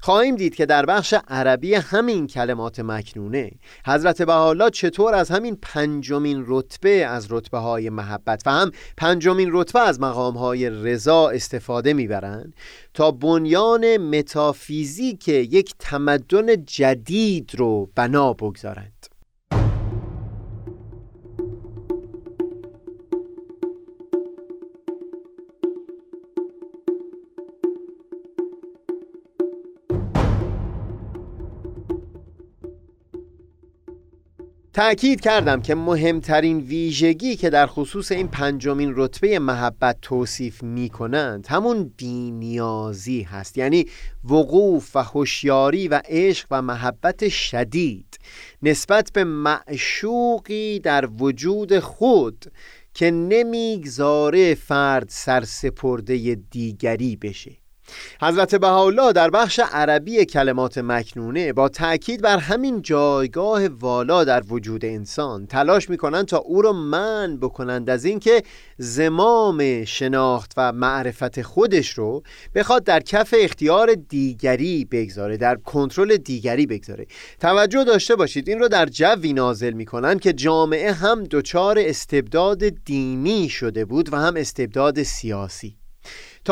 خواهیم 0.02 0.36
دید 0.36 0.56
که 0.56 0.66
در 0.66 0.86
بخش 0.86 1.14
عربی 1.28 1.74
همین 1.74 2.28
کلمات 2.28 2.80
مکنونه 2.80 3.52
حضرت 3.86 4.22
بهاءالله 4.22 4.70
چطور 4.70 5.16
از 5.16 5.32
همین 5.32 5.58
پنجمین 5.62 6.44
رتبه 6.48 7.06
از 7.06 7.28
رتبه 7.30 7.58
های 7.58 7.90
محبت 7.90 8.44
و 8.46 8.52
هم 8.52 8.72
پنجمین 8.98 9.50
رتبه 9.52 9.80
از 9.80 10.00
مقام 10.00 10.38
های 10.38 10.70
رضا 10.70 11.30
استفاده 11.30 11.94
می‌برند 11.94 12.56
تا 12.94 13.12
بنیان 13.12 13.98
متافیزیک 13.98 15.28
یک 15.28 15.74
تمدن 15.80 16.66
جدید 16.66 17.52
رو 17.58 17.90
بنا 17.96 18.34
بگذارند. 18.34 19.09
تأکید 34.74 35.22
کردم 35.22 35.62
که 35.62 35.76
مهمترین 35.76 36.60
ویژگی 36.60 37.36
که 37.36 37.50
در 37.50 37.68
خصوص 37.68 38.12
این 38.12 38.28
پنجمین 38.28 38.94
رتبه 38.96 39.40
محبت 39.40 39.98
توصیف 40.02 40.64
می 40.64 40.90
کنند 40.90 41.48
همون 41.48 41.94
بینیازی 41.98 43.22
هست. 43.22 43.58
یعنی 43.58 43.86
وقوف 44.24 44.96
و 44.96 45.04
هوشیاری 45.04 45.88
و 45.88 46.02
عشق 46.06 46.48
و 46.52 46.62
محبت 46.62 47.30
شدید 47.30 48.20
نسبت 48.62 49.12
به 49.14 49.24
معشوقی 49.24 50.80
در 50.80 51.10
وجود 51.20 51.80
خود 51.80 52.52
که 52.94 53.12
نمی‌گذاره 53.12 54.56
فرد 54.56 55.10
سرسپرده 55.10 56.36
دیگری 56.52 57.16
بشه. 57.16 57.52
حضرت 58.22 58.56
بهاءالله 58.56 59.12
در 59.12 59.30
بخش 59.30 59.60
عربی 59.72 60.26
کلمات 60.26 60.78
مکنونه 60.78 61.54
با 61.54 61.70
تأکید 61.70 62.22
بر 62.22 62.38
همین 62.38 62.82
جایگاه 62.82 63.68
والا 63.68 64.24
در 64.24 64.44
وجود 64.50 64.86
انسان 64.86 65.48
تلاش 65.48 65.90
می‌کنند 65.90 66.26
تا 66.26 66.38
او 66.38 66.62
را 66.62 66.74
من 66.74 67.38
بکنند 67.38 67.90
از 67.90 68.06
اینکه 68.06 68.44
زمام 68.78 69.86
شناخت 69.86 70.52
و 70.58 70.72
معرفت 70.72 71.42
خودش 71.42 71.90
رو 71.90 72.24
بخواد 72.56 72.84
در 72.84 73.00
کف 73.00 73.36
اختیار 73.38 73.96
دیگری 74.10 74.86
بگذاره 74.86 75.38
در 75.38 75.56
کنترل 75.56 76.18
دیگری 76.18 76.66
بگذاره. 76.66 77.06
توجه 77.40 77.84
داشته 77.84 78.16
باشید 78.16 78.50
این 78.50 78.60
رو 78.60 78.68
در 78.68 78.86
جوی 78.86 79.34
نازل 79.34 79.74
می‌کنند 79.74 80.20
که 80.20 80.34
جامعه 80.34 80.92
هم 80.92 81.24
دچار 81.24 81.80
استبداد 81.80 82.64
دینی 82.86 83.50
شده 83.50 83.86
بود 83.86 84.14
و 84.14 84.18
هم 84.18 84.36
استبداد 84.36 85.04
سیاسی. 85.04 85.76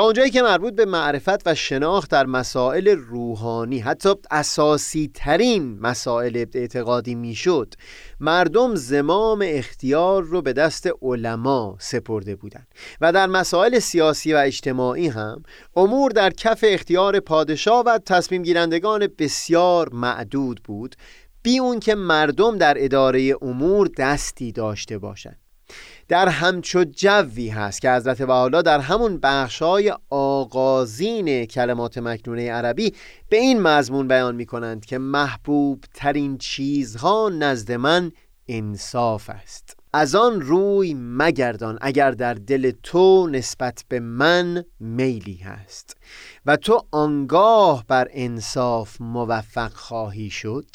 اونجایی 0.02 0.32
که 0.32 0.42
مربوط 0.42 0.76
به 0.76 0.86
معرفت 0.86 1.48
و 1.48 1.56
شناخت 1.56 2.12
در 2.12 2.26
مسائل 2.26 2.88
روحانی 2.88 3.80
حتی 3.80 4.10
اساسی 4.32 5.12
ترین 5.14 5.80
مسائل 5.80 6.46
اعتقادی 6.54 7.16
می‌شد 7.16 7.74
مردم 8.20 8.76
زمام 8.76 9.44
اختیار 9.46 10.24
رو 10.24 10.42
به 10.42 10.54
دست 10.54 10.90
علما 11.02 11.76
سپرده 11.80 12.36
بودند. 12.36 12.68
و 13.02 13.12
در 13.12 13.28
مسائل 13.28 13.80
سیاسی 13.80 14.34
و 14.34 14.38
اجتماعی 14.38 15.08
هم 15.08 15.44
امور 15.76 16.12
در 16.12 16.30
کف 16.30 16.66
اختیار 16.68 17.20
پادشاه 17.20 17.84
و 17.86 17.98
تصمیم 17.98 18.44
گیرندگان 18.44 19.08
بسیار 19.18 19.90
معدود 19.94 20.62
بود 20.64 20.96
بی 21.44 21.60
اون 21.60 21.80
که 21.80 21.96
مردم 21.96 22.58
در 22.58 22.74
اداره 22.78 23.36
امور 23.42 23.90
دستی 23.98 24.52
داشته 24.52 24.98
باشند. 24.98 25.47
در 26.08 26.30
همچو 26.30 26.84
جوی 26.84 27.50
هست 27.50 27.82
که 27.82 27.92
حضرت 27.92 28.22
بحالا 28.22 28.62
در 28.62 28.80
همون 28.80 29.20
بخشای 29.24 29.94
آغازین 30.10 31.46
کلمات 31.46 31.98
مکنونه 31.98 32.52
عربی 32.52 32.94
به 33.30 33.38
این 33.38 33.62
مضمون 33.62 34.08
بیان 34.08 34.36
می 34.36 34.46
کنند 34.46 34.86
که 34.86 34.98
محبوب 34.98 35.84
ترین 35.94 36.38
چیزها 36.38 37.30
نزد 37.30 37.72
من 37.72 38.12
انصاف 38.48 39.30
است. 39.30 39.78
از 39.94 40.16
آن 40.16 40.42
روی 40.42 40.94
مگردان 40.98 41.78
اگر 41.82 42.12
در 42.12 42.34
دل 42.34 42.72
تو 42.84 43.28
نسبت 43.28 43.86
به 43.90 44.00
من 44.00 44.64
میلی 44.80 45.38
هست 45.38 45.98
و 46.46 46.56
تو 46.56 46.86
آنگاه 46.92 47.86
بر 47.88 48.08
انصاف 48.12 49.02
موفق 49.02 49.74
خواهی 49.74 50.30
شد 50.30 50.66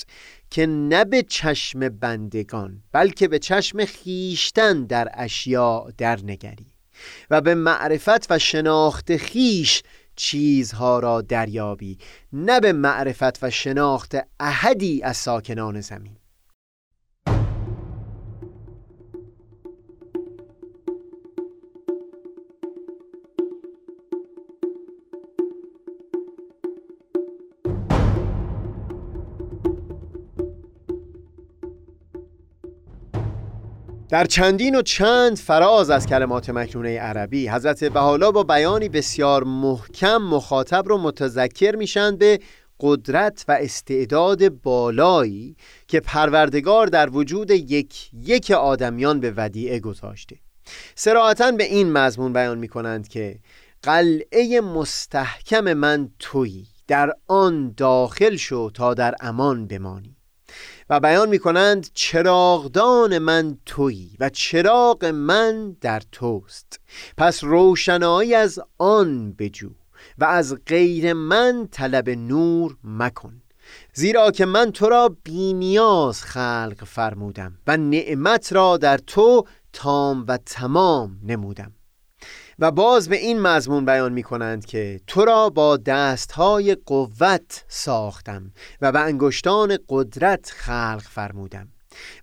که 0.53 0.67
نه 0.67 1.05
به 1.05 1.23
چشم 1.23 1.89
بندگان 1.89 2.83
بلکه 2.93 3.29
به 3.29 3.39
چشم 3.39 3.85
خیشتن 3.85 4.85
در 4.85 5.09
اشیاء 5.15 5.91
در 5.99 6.19
نگری 6.25 6.67
و 7.31 7.41
به 7.41 7.55
معرفت 7.55 8.31
و 8.31 8.39
شناخت 8.39 9.17
خیش 9.17 9.83
چیزها 10.17 10.99
را 10.99 11.21
دریابی 11.21 11.99
نه 12.33 12.61
به 12.61 12.73
معرفت 12.73 13.45
و 13.45 13.51
شناخت 13.51 14.17
احدی 14.41 15.03
از 15.03 15.17
ساکنان 15.17 15.81
زمین. 15.81 16.17
در 34.13 34.25
چندین 34.25 34.75
و 34.75 34.83
چند 34.83 35.37
فراز 35.37 35.91
از 35.91 36.07
کلمات 36.07 36.51
مکنونه 36.51 36.99
عربی 36.99 37.49
حضرت 37.49 37.85
بحالا 37.85 38.31
با 38.31 38.43
بیانی 38.43 38.89
بسیار 38.89 39.45
محکم 39.45 40.17
مخاطب 40.17 40.89
رو 40.89 40.99
متذکر 40.99 41.77
میشن 41.77 42.17
به 42.17 42.41
قدرت 42.81 43.45
و 43.49 43.53
استعداد 43.61 44.49
بالایی 44.49 45.57
که 45.89 46.01
پروردگار 46.01 46.87
در 46.87 47.11
وجود 47.11 47.51
یک 47.51 48.11
یک 48.13 48.51
آدمیان 48.51 49.21
به 49.21 49.33
ودیعه 49.37 49.81
گذاشته. 49.81 50.37
سراحتا 50.95 51.51
به 51.51 51.65
این 51.65 51.93
مضمون 51.93 52.33
بیان 52.33 52.59
می 52.59 52.69
کنند 52.69 53.09
که 53.09 53.39
قلعه 53.83 54.61
مستحکم 54.61 55.73
من 55.73 56.11
تویی 56.19 56.67
در 56.89 57.13
آن 57.29 57.75
داخل 57.77 58.37
شو 58.37 58.71
تا 58.71 58.95
در 58.95 59.15
امان 59.21 59.67
بمانی. 59.67 60.17
و 60.91 61.01
بیان 61.01 61.29
می 61.29 61.39
کنند 61.39 61.91
چراغدان 61.95 63.19
من 63.19 63.59
تویی 63.67 64.17
و 64.21 64.29
چراغ 64.29 65.05
من 65.05 65.77
در 65.81 66.03
توست. 66.13 66.81
پس 67.17 67.45
روشنایی 67.45 68.35
از 68.35 68.61
آن 68.79 69.33
بجو 69.33 69.71
و 70.19 70.25
از 70.25 70.57
غیر 70.67 71.13
من 71.13 71.69
طلب 71.71 72.11
نور 72.11 72.77
مکن. 72.85 73.43
زیرا 73.95 74.31
که 74.31 74.45
من 74.45 74.73
تو 74.73 74.89
را 74.89 75.17
بینیاز 75.25 76.23
خلق 76.23 76.85
فرمودم 76.85 77.59
و 77.67 77.77
نعمت 77.77 78.53
را 78.53 78.77
در 78.77 78.99
تو 78.99 79.47
تام 79.73 80.25
و 80.29 80.39
تمام 80.47 81.19
نمودم. 81.25 81.73
و 82.59 82.71
باز 82.71 83.09
به 83.09 83.17
این 83.17 83.41
مضمون 83.41 83.85
بیان 83.85 84.13
می 84.13 84.23
کنند 84.23 84.67
که 84.67 85.01
تو 85.07 85.25
را 85.25 85.51
با 85.51 85.77
دستهای 85.77 86.75
قوت 86.75 87.65
ساختم 87.69 88.53
و 88.81 88.93
به 88.93 89.01
انگشتان 89.01 89.79
قدرت 89.89 90.51
خلق 90.51 91.03
فرمودم 91.11 91.69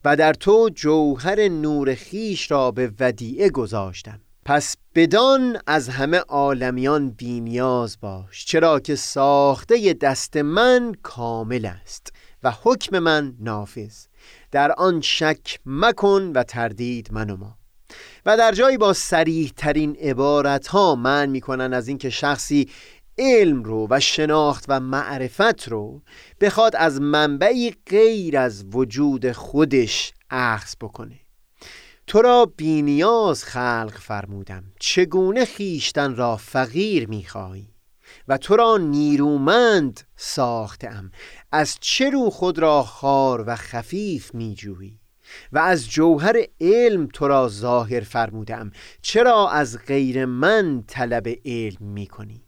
و 0.05 0.15
در 0.15 0.33
تو 0.33 0.69
جوهر 0.75 1.47
نور 1.47 1.95
خیش 1.95 2.51
را 2.51 2.71
به 2.71 2.91
ودیعه 2.99 3.49
گذاشتم. 3.49 4.21
پس 4.45 4.75
بدان 4.95 5.57
از 5.67 5.89
همه 5.89 6.17
عالمیان 6.17 7.09
بینیاز 7.09 7.97
باش 8.01 8.45
چرا 8.45 8.79
که 8.79 8.95
ساخته 8.95 9.93
دست 9.93 10.37
من 10.37 10.95
کامل 11.03 11.65
است 11.65 12.13
و 12.43 12.53
حکم 12.63 12.99
من 12.99 13.35
نافذ. 13.39 14.05
در 14.51 14.71
آن 14.71 15.01
شک 15.01 15.59
مکن 15.65 16.31
و 16.35 16.43
تردید 16.43 17.09
منما. 17.11 17.59
و 18.25 18.38
در 18.38 18.51
جایی 18.51 18.77
با 18.77 18.93
سریح 18.93 19.51
ترین 19.58 19.95
عبارت 19.95 20.67
ها 20.67 20.95
من 20.95 21.29
می‌کنن 21.29 21.73
از 21.73 21.88
اینکه 21.88 22.10
شخصی 22.10 22.69
علم 23.17 23.63
رو 23.63 23.88
و 23.89 23.99
شناخت 23.99 24.65
و 24.67 24.79
معرفت 24.79 25.67
رو 25.67 26.01
بخواد 26.41 26.75
از 26.75 27.01
منبعی 27.01 27.75
غیر 27.89 28.38
از 28.38 28.65
وجود 28.73 29.32
خودش 29.32 30.13
اخذ 30.29 30.75
بکنه. 30.82 31.19
تو 32.08 32.21
را 32.21 32.45
بینیاز 32.58 33.43
خلق 33.43 33.97
فرمودم. 33.99 34.63
چگونه 34.79 35.45
خیشتن 35.45 36.15
را 36.15 36.38
فقیر 36.38 37.08
می‌خواهی 37.08 37.73
و 38.27 38.38
تو 38.38 38.55
را 38.55 38.77
نیرومند 38.77 40.01
ساختم 40.15 41.12
از 41.51 41.77
چه 41.82 42.10
رو 42.10 42.29
خود 42.29 42.60
را 42.60 42.84
خار 42.84 43.43
و 43.47 43.55
خفیف 43.55 44.36
میجویی؟ 44.36 44.98
و 45.51 45.59
از 45.59 45.89
جوهر 45.89 46.35
علم 46.61 47.07
تو 47.13 47.27
را 47.27 47.49
ظاهر 47.49 47.99
فرمودم 47.99 48.71
چرا 49.01 49.49
از 49.49 49.77
غیر 49.87 50.25
من 50.25 50.83
طلب 50.87 51.27
علم 51.45 51.77
می 51.79 52.07
کنی؟ 52.07 52.43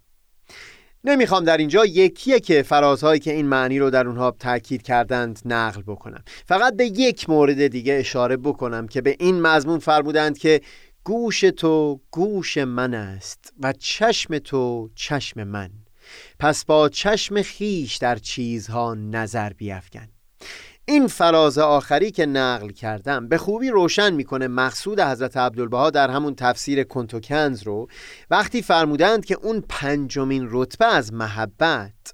نمی‌خوام 1.03 1.43
در 1.43 1.57
اینجا 1.57 1.85
یکیه 1.85 2.39
که 2.39 2.63
فرازهایی 2.63 3.19
که 3.19 3.33
این 3.33 3.45
معنی 3.45 3.79
رو 3.79 3.89
در 3.89 4.07
اونها 4.07 4.31
تاکید 4.31 4.81
کردند 4.81 5.39
نقل 5.45 5.81
بکنم. 5.81 6.23
فقط 6.45 6.75
به 6.75 6.85
یک 6.85 7.29
مورد 7.29 7.67
دیگه 7.67 7.93
اشاره 7.93 8.37
بکنم 8.37 8.87
که 8.87 9.01
به 9.01 9.15
این 9.19 9.41
مضمون 9.41 9.79
فرمودند 9.79 10.37
که 10.37 10.61
گوش 11.03 11.39
تو 11.39 12.01
گوش 12.11 12.57
من 12.57 12.93
است 12.93 13.53
و 13.59 13.73
چشم 13.73 14.37
تو 14.37 14.89
چشم 14.95 15.43
من. 15.43 15.69
پس 16.39 16.65
با 16.65 16.89
چشم 16.89 17.41
خیش 17.41 17.95
در 17.95 18.15
چیزها 18.15 18.93
نظر 18.93 19.53
بیافکن 19.53 20.07
این 20.85 21.07
فراز 21.07 21.57
آخری 21.57 22.11
که 22.11 22.25
نقل 22.25 22.69
کردم 22.69 23.27
به 23.27 23.37
خوبی 23.37 23.69
روشن 23.69 24.13
می‌کنه 24.13 24.47
مقصود 24.47 24.99
حضرت 24.99 25.37
عبدالبها 25.37 25.89
در 25.89 26.09
همون 26.09 26.35
تفسیر 26.35 26.83
کنتوکنز 26.83 27.63
رو. 27.63 27.87
وقتی 28.29 28.61
فرمودند 28.61 29.25
که 29.25 29.37
اون 29.41 29.63
پنجمین 29.69 30.47
رتبه 30.51 30.85
از 30.85 31.13
محبت 31.13 32.13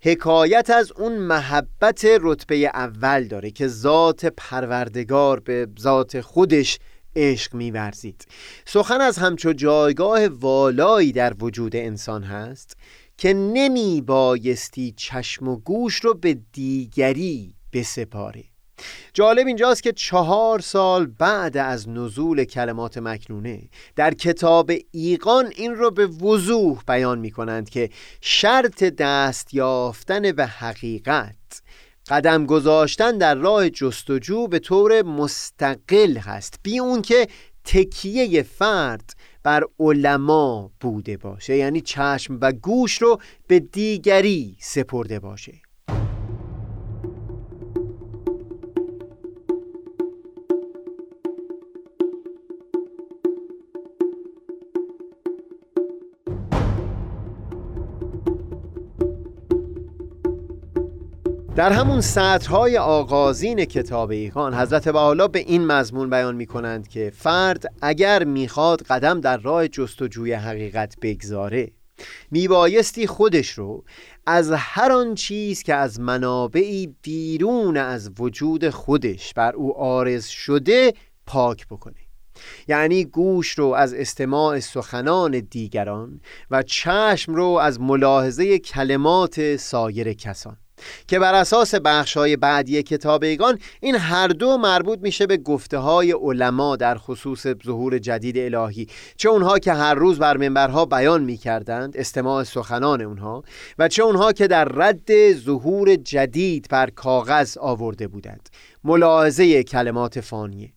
حکایت 0.00 0.70
از 0.70 0.92
اون 0.92 1.18
محبت 1.18 2.06
رتبه 2.20 2.56
اول 2.56 3.24
داره 3.24 3.50
که 3.50 3.68
ذات 3.68 4.26
پروردگار 4.26 5.40
به 5.40 5.68
ذات 5.80 6.20
خودش 6.20 6.78
عشق 7.16 7.54
میورزید. 7.54 8.26
سخن 8.64 9.00
از 9.00 9.18
همچو 9.18 9.52
جایگاه 9.52 10.26
والایی 10.26 11.12
در 11.12 11.34
وجود 11.40 11.76
انسان 11.76 12.22
هست 12.22 12.76
که 13.18 13.34
نمی 13.34 14.00
بایستی 14.00 14.94
چشم 14.96 15.48
و 15.48 15.56
گوش 15.56 15.94
رو 15.94 16.14
به 16.14 16.38
دیگری 16.52 17.57
بسپاره 17.78 18.44
جالب 19.14 19.46
اینجاست 19.46 19.82
که 19.82 19.92
چهار 19.92 20.60
سال 20.60 21.06
بعد 21.06 21.56
از 21.56 21.88
نزول 21.88 22.44
کلمات 22.44 22.98
مکنونه 22.98 23.68
در 23.96 24.14
کتاب 24.14 24.70
ایقان 24.90 25.52
این 25.56 25.74
رو 25.74 25.90
به 25.90 26.06
وضوح 26.06 26.82
بیان 26.88 27.18
می 27.18 27.30
کنند 27.30 27.70
که 27.70 27.90
شرط 28.20 28.84
دست 28.84 29.54
یافتن 29.54 30.32
به 30.32 30.46
حقیقت 30.46 31.62
قدم 32.08 32.46
گذاشتن 32.46 33.18
در 33.18 33.34
راه 33.34 33.70
جستجو 33.70 34.46
به 34.46 34.58
طور 34.58 35.02
مستقل 35.02 36.16
هست 36.16 36.60
بی 36.62 36.78
اون 36.78 37.02
که 37.02 37.28
تکیه 37.64 38.42
فرد 38.42 39.16
بر 39.42 39.64
علما 39.80 40.70
بوده 40.80 41.16
باشه 41.16 41.56
یعنی 41.56 41.80
چشم 41.80 42.38
و 42.40 42.52
گوش 42.52 43.02
رو 43.02 43.20
به 43.46 43.60
دیگری 43.60 44.56
سپرده 44.60 45.20
باشه. 45.20 45.67
در 61.58 61.72
همون 61.72 62.00
سطرهای 62.00 62.78
آغازین 62.78 63.64
کتاب 63.64 64.10
ایقان 64.10 64.54
حضرت 64.54 64.88
بحالا 64.88 65.28
به 65.28 65.38
این 65.38 65.66
مضمون 65.66 66.10
بیان 66.10 66.36
می 66.36 66.46
کنند 66.46 66.88
که 66.88 67.12
فرد 67.16 67.74
اگر 67.82 68.24
می‌خواد 68.24 68.82
قدم 68.82 69.20
در 69.20 69.36
راه 69.36 69.68
جستجوی 69.68 70.32
حقیقت 70.32 70.96
بگذاره 71.02 71.70
میبایستی 72.30 73.06
خودش 73.06 73.50
رو 73.50 73.84
از 74.26 74.52
هر 74.56 74.92
آن 74.92 75.14
چیز 75.14 75.62
که 75.62 75.74
از 75.74 76.00
منابعی 76.00 76.94
بیرون 77.02 77.76
از 77.76 78.10
وجود 78.18 78.70
خودش 78.70 79.34
بر 79.34 79.52
او 79.52 79.78
آرز 79.78 80.26
شده 80.26 80.92
پاک 81.26 81.66
بکنه. 81.66 82.00
یعنی 82.68 83.04
گوش 83.04 83.50
رو 83.50 83.66
از 83.66 83.94
استماع 83.94 84.60
سخنان 84.60 85.40
دیگران 85.40 86.20
و 86.50 86.62
چشم 86.62 87.34
رو 87.34 87.46
از 87.46 87.80
ملاحظه 87.80 88.58
کلمات 88.58 89.56
سایر 89.56 90.12
کسان. 90.12 90.56
که 91.08 91.18
بر 91.18 91.34
اساس 91.34 91.74
بخشای 91.74 92.36
بعدی 92.36 92.82
کتاب 92.82 93.22
ایگان 93.24 93.58
این 93.80 93.94
هر 93.94 94.28
دو 94.28 94.58
مربوط 94.58 94.98
میشه 95.02 95.26
به 95.26 95.36
گفته 95.36 95.78
های 95.78 96.12
علما 96.12 96.76
در 96.76 96.98
خصوص 96.98 97.46
ظهور 97.64 97.98
جدید 97.98 98.38
الهی 98.38 98.86
چه 99.16 99.28
اونها 99.28 99.58
که 99.58 99.72
هر 99.72 99.94
روز 99.94 100.18
بر 100.18 100.36
منبرها 100.36 100.84
بیان 100.84 101.24
می‌کردند 101.24 101.96
استماع 101.96 102.44
سخنان 102.44 103.00
اونها 103.00 103.42
و 103.78 103.88
چه 103.88 104.02
اونها 104.02 104.32
که 104.32 104.46
در 104.46 104.64
رد 104.64 105.32
ظهور 105.32 105.96
جدید 105.96 106.66
بر 106.70 106.90
کاغذ 106.90 107.56
آورده 107.56 108.08
بودند. 108.08 108.48
ملاحظه 108.84 109.62
کلمات 109.62 110.20
فانیه 110.20 110.72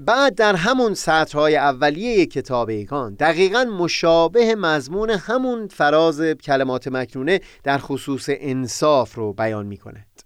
بعد 0.00 0.34
در 0.34 0.56
همون 0.56 0.94
سطرهای 0.94 1.56
اولیه 1.56 2.26
کتاب 2.26 2.68
ایگان 2.68 3.14
دقیقا 3.14 3.64
مشابه 3.64 4.54
مضمون 4.54 5.10
همون 5.10 5.68
فراز 5.68 6.20
کلمات 6.20 6.88
مکنونه 6.88 7.40
در 7.64 7.78
خصوص 7.78 8.26
انصاف 8.28 9.14
رو 9.14 9.32
بیان 9.32 9.66
می 9.66 9.76
کند 9.76 10.22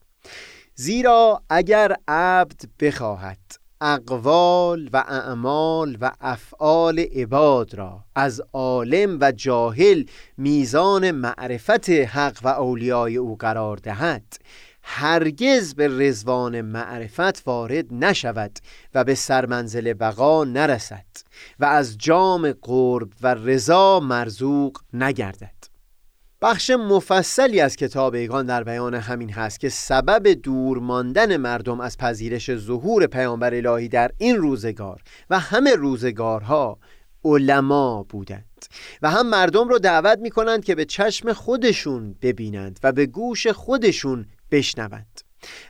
زیرا 0.74 1.42
اگر 1.50 1.96
عبد 2.08 2.60
بخواهد 2.80 3.38
اقوال 3.80 4.90
و 4.92 5.04
اعمال 5.08 5.98
و 6.00 6.10
افعال 6.20 6.98
عباد 6.98 7.74
را 7.74 8.04
از 8.14 8.42
عالم 8.52 9.18
و 9.20 9.32
جاهل 9.32 10.04
میزان 10.36 11.10
معرفت 11.10 11.90
حق 11.90 12.38
و 12.42 12.48
اولیای 12.48 13.16
او 13.16 13.36
قرار 13.36 13.76
دهد 13.76 14.36
هرگز 14.82 15.74
به 15.74 15.88
رزوان 15.88 16.60
معرفت 16.60 17.46
وارد 17.46 17.86
نشود 17.94 18.58
و 18.94 19.04
به 19.04 19.14
سرمنزل 19.14 19.92
بقا 19.92 20.44
نرسد 20.44 21.06
و 21.60 21.64
از 21.64 21.98
جام 21.98 22.52
قرب 22.52 23.08
و 23.22 23.34
رضا 23.34 24.00
مرزوق 24.00 24.78
نگردد. 24.92 25.72
بخش 26.42 26.70
مفصلی 26.70 27.60
از 27.60 27.76
کتاب 27.76 28.14
ایگان 28.14 28.46
در 28.46 28.64
بیان 28.64 28.94
همین 28.94 29.32
هست 29.32 29.60
که 29.60 29.68
سبب 29.68 30.28
دور 30.28 30.78
ماندن 30.78 31.36
مردم 31.36 31.80
از 31.80 31.98
پذیرش 31.98 32.56
ظهور 32.56 33.06
پیامبر 33.06 33.54
الهی 33.54 33.88
در 33.88 34.10
این 34.18 34.36
روزگار 34.36 35.02
و 35.30 35.38
همه 35.38 35.74
روزگارها 35.74 36.78
علما 37.24 38.02
بودند 38.02 38.66
و 39.02 39.10
هم 39.10 39.28
مردم 39.28 39.68
رو 39.68 39.78
دعوت 39.78 40.18
می 40.18 40.30
کنند 40.30 40.64
که 40.64 40.74
به 40.74 40.84
چشم 40.84 41.32
خودشون 41.32 42.16
ببینند 42.22 42.80
و 42.82 42.92
به 42.92 43.06
گوش 43.06 43.46
خودشون 43.46 44.26
بشنوند. 44.52 45.20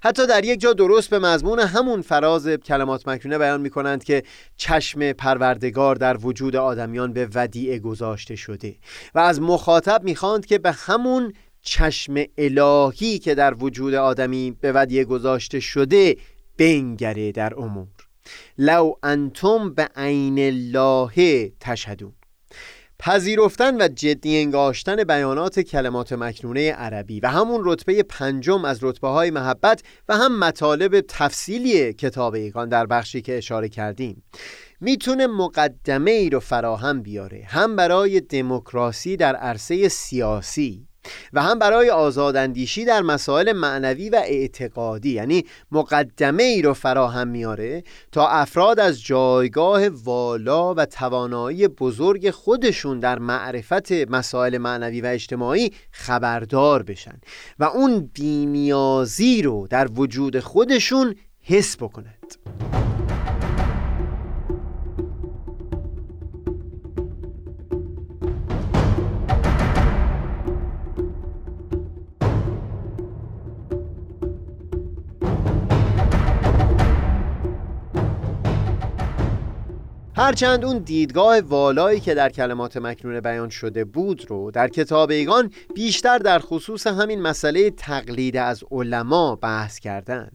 حتی 0.03 0.27
در 0.27 0.45
یک 0.45 0.61
جا 0.61 0.73
درست 0.73 1.11
به 1.11 1.19
مضمون 1.19 1.59
همون 1.59 2.03
فراز 2.03 2.49
کلمات 2.49 3.09
مکنونه 3.09 3.39
بیان 3.39 3.61
می 3.61 3.71
کنند 3.71 4.05
که 4.05 4.23
چشم 4.57 5.13
پروردگار 5.13 5.97
در 5.97 6.17
وجود 6.17 6.57
آدمیان 6.57 7.13
به 7.13 7.29
ودیعه 7.35 7.79
گذاشته 7.79 8.37
شده 8.37 8.77
و 9.15 9.19
از 9.19 9.41
مخاطب 9.41 10.05
می‌خواند 10.05 10.47
که 10.47 10.59
به 10.59 10.73
همون 10.73 11.33
چشم 11.63 12.15
الهی 12.39 13.19
که 13.19 13.35
در 13.35 13.55
وجود 13.55 13.95
آدمی 13.95 14.57
به 14.61 14.73
ودیعه 14.73 15.05
گذاشته 15.05 15.61
شده 15.61 16.17
بنگره 16.59 17.33
در 17.33 17.61
امور. 17.61 17.89
لو 18.59 18.95
انتم 19.03 19.75
به 19.75 19.89
عین 19.97 20.39
الله 20.39 21.53
تشهدون. 21.61 22.13
پذیرفتن 23.05 23.83
و 23.83 23.89
جدی 23.89 24.39
انگاشتن 24.39 25.05
بیانات 25.05 25.61
کلمات 25.61 26.13
مکنونه 26.13 26.73
عربی 26.73 27.21
و 27.21 27.27
همون 27.27 27.61
رتبه 27.65 28.03
پنجم 28.03 28.65
از 28.65 28.85
رتبه 28.85 29.09
های 29.09 29.31
محبت 29.31 29.83
و 30.09 30.17
هم 30.17 30.39
مطالب 30.39 31.01
تفصیلی 31.01 31.93
کتاب 31.93 32.35
ایگان 32.35 32.69
در 32.69 32.87
بخشی 32.87 33.23
که 33.23 33.39
اشاره 33.39 33.69
کردیم. 33.69 34.23
می‌تونه 34.81 35.27
مقدمه 35.27 36.11
ای 36.11 36.31
رو 36.31 36.41
فراهم 36.41 37.03
بیاره 37.03 37.45
هم 37.49 37.77
برای 37.77 38.21
دموکراسی 38.21 39.17
در 39.17 39.37
عرصه 39.37 39.89
سیاسی 39.89 40.87
و 41.33 41.43
هم 41.43 41.59
برای 41.59 41.91
آزاداندیشی 41.91 42.85
در 42.85 43.03
مسائل 43.03 43.53
معنوی 43.53 44.11
و 44.11 44.23
اعتقادی 44.25 45.11
یعنی 45.11 45.45
مقدمه 45.73 46.43
ای 46.43 46.63
رو 46.63 46.75
فراهم 46.75 47.29
میاره 47.29 47.85
تا 48.13 48.29
افراد 48.29 48.81
از 48.81 49.05
جایگاه 49.05 49.89
والا 49.89 50.75
و 50.75 50.87
توانایی 50.87 51.69
بزرگ 51.69 52.31
خودشون 52.31 53.01
در 53.01 53.19
معرفت 53.19 53.93
مسائل 53.93 54.59
معنوی 54.59 55.01
و 55.01 55.07
اجتماعی 55.07 55.73
خبردار 55.91 56.83
بشن 56.83 57.21
و 57.59 57.65
اون 57.65 58.11
بینیازی 58.15 59.43
رو 59.43 59.67
در 59.71 59.89
وجود 59.95 60.41
خودشون 60.41 61.15
حس 61.43 61.77
بکنند. 61.77 63.02
هرچند 80.23 80.65
اون 80.65 80.79
دیدگاه 80.79 81.41
والایی 81.41 82.01
که 82.01 82.15
در 82.15 82.29
کلمات 82.29 82.77
مکنونه 82.77 83.21
بیان 83.21 83.49
شده 83.49 83.85
بود 83.85 84.31
رو 84.31 84.51
در 84.51 84.69
کتاب 84.69 85.11
ایگان 85.11 85.53
بیشتر 85.75 86.19
در 86.19 86.39
خصوص 86.39 86.87
همین 86.87 87.23
مسئله 87.23 87.71
تقلید 87.71 88.37
از 88.37 88.65
علما 88.71 89.37
بحث 89.37 89.79
کردن 89.79 90.31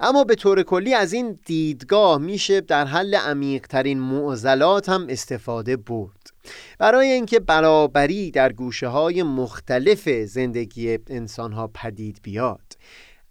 اما 0.00 0.24
به 0.24 0.34
طور 0.34 0.62
کلی 0.62 0.94
از 0.94 1.12
این 1.12 1.38
دیدگاه 1.46 2.18
میشه 2.18 2.60
در 2.60 2.84
حل 2.84 3.14
عمیقترین 3.14 4.00
معضلات 4.00 4.88
هم 4.88 5.06
استفاده 5.08 5.76
برد. 5.76 6.30
برای 6.78 7.10
اینکه 7.10 7.40
برابری 7.40 8.30
در 8.30 8.52
گوشه 8.52 8.88
های 8.88 9.22
مختلف 9.22 10.08
زندگی 10.08 10.98
انسان 11.06 11.52
ها 11.52 11.70
پدید 11.74 12.20
بیاد 12.22 12.76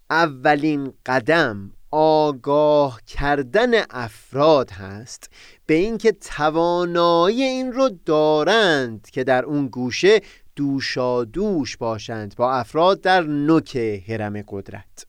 اولین 0.10 0.94
قدم 1.06 1.72
آگاه 1.92 3.02
کردن 3.08 3.72
افراد 3.90 4.72
هست 4.72 5.30
به 5.66 5.74
اینکه 5.74 6.12
توانایی 6.12 7.44
این 7.44 7.72
رو 7.72 7.90
دارند 8.06 9.10
که 9.12 9.24
در 9.24 9.46
اون 9.46 9.68
گوشه 9.68 10.22
دوشا 10.56 11.24
دوش 11.24 11.78
باشند 11.78 12.36
با 12.36 12.52
افراد 12.52 13.02
در 13.02 13.22
نوک 13.22 13.78
حرم 13.78 14.44
قدرت. 14.48 15.06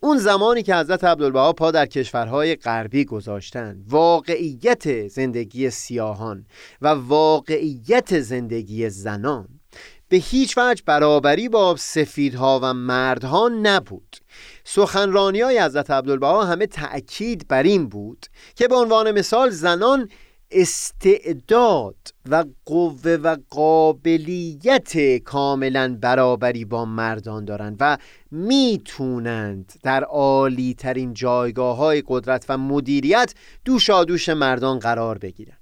اون 0.00 0.18
زمانی 0.18 0.62
که 0.62 0.76
حضرت 0.76 1.04
عبدالبها 1.04 1.52
پا 1.52 1.70
در 1.70 1.86
کشورهای 1.86 2.56
غربی 2.56 3.04
گذاشتند 3.04 3.84
واقعیت 3.88 5.08
زندگی 5.08 5.70
سیاهان 5.70 6.46
و 6.82 6.88
واقعیت 6.88 8.20
زندگی 8.20 8.90
زنان 8.90 9.48
به 10.08 10.16
هیچ 10.16 10.58
وجه 10.58 10.82
برابری 10.86 11.48
با 11.48 11.76
سفیدها 11.78 12.60
و 12.62 12.74
مردها 12.74 13.50
نبود. 13.62 14.16
سخنرانی 14.64 15.40
های 15.40 15.60
حضرت 15.60 15.90
عبدالبها 15.90 16.44
همه 16.44 16.66
تأکید 16.66 17.48
بر 17.48 17.62
این 17.62 17.88
بود 17.88 18.26
که 18.54 18.68
به 18.68 18.74
عنوان 18.74 19.10
مثال 19.10 19.50
زنان 19.50 20.08
استعداد 20.50 21.96
و 22.30 22.44
قوه 22.64 23.10
و 23.10 23.36
قابلیت 23.50 25.16
کاملا 25.16 25.98
برابری 26.00 26.64
با 26.64 26.84
مردان 26.84 27.44
دارند 27.44 27.76
و 27.80 27.98
می‌تونند 28.30 29.72
در 29.82 30.04
عالی 30.04 30.74
ترین 30.74 31.14
جایگاه 31.14 31.76
های 31.76 32.02
قدرت 32.06 32.44
و 32.48 32.58
مدیریت 32.58 33.34
دوشادوش 33.64 34.28
مردان 34.28 34.78
قرار 34.78 35.18
بگیرند. 35.18 35.56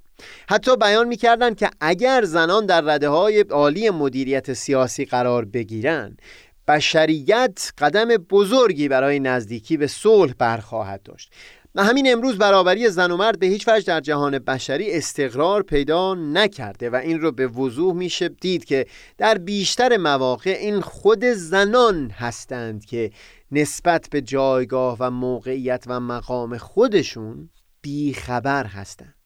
حتی 0.49 0.77
بیان 0.77 1.09
می‌کردند 1.09 1.57
که 1.57 1.71
اگر 1.81 2.25
زنان 2.25 2.67
در 2.67 2.81
رده 2.81 3.09
های 3.09 3.41
عالی 3.41 3.91
مدیریت 3.91 4.53
سیاسی 4.53 5.05
قرار 5.05 5.45
بگیرند 5.45 6.23
بشریت 6.69 7.73
قدم 7.79 8.09
بزرگی 8.09 8.89
برای 8.89 9.21
نزدیکی 9.21 9.77
به 9.77 9.87
صلح 9.87 10.33
برخواهد 10.39 11.03
داشت. 11.03 11.33
و 11.75 11.85
همین 11.85 12.12
امروز 12.12 12.39
برابری 12.39 12.89
زن 12.89 13.11
و 13.11 13.16
مرد 13.16 13.39
به 13.39 13.47
هیچ 13.47 13.69
وجه 13.69 13.87
در 13.87 14.01
جهان 14.01 14.39
بشری 14.39 14.93
استقرار 14.93 15.62
پیدا 15.62 16.14
نکرده 16.14 16.91
و 16.91 16.95
این 16.95 17.21
رو 17.21 17.33
به 17.33 17.47
وضوح 17.47 17.95
میشه 17.95 18.29
دید 18.29 18.64
که 18.64 18.87
در 19.19 19.39
بیشتر 19.39 19.97
مواقع 19.97 20.57
این 20.61 20.81
خود 20.81 21.25
زنان 21.25 22.11
هستند 22.11 22.85
که 22.85 23.11
نسبت 23.53 24.09
به 24.11 24.21
جایگاه 24.21 24.97
و 25.01 25.11
موقعیت 25.11 25.85
و 25.87 26.01
مقام 26.01 26.59
خودشون 26.59 27.51
بیخبر 27.83 28.66
هستند. 28.66 29.18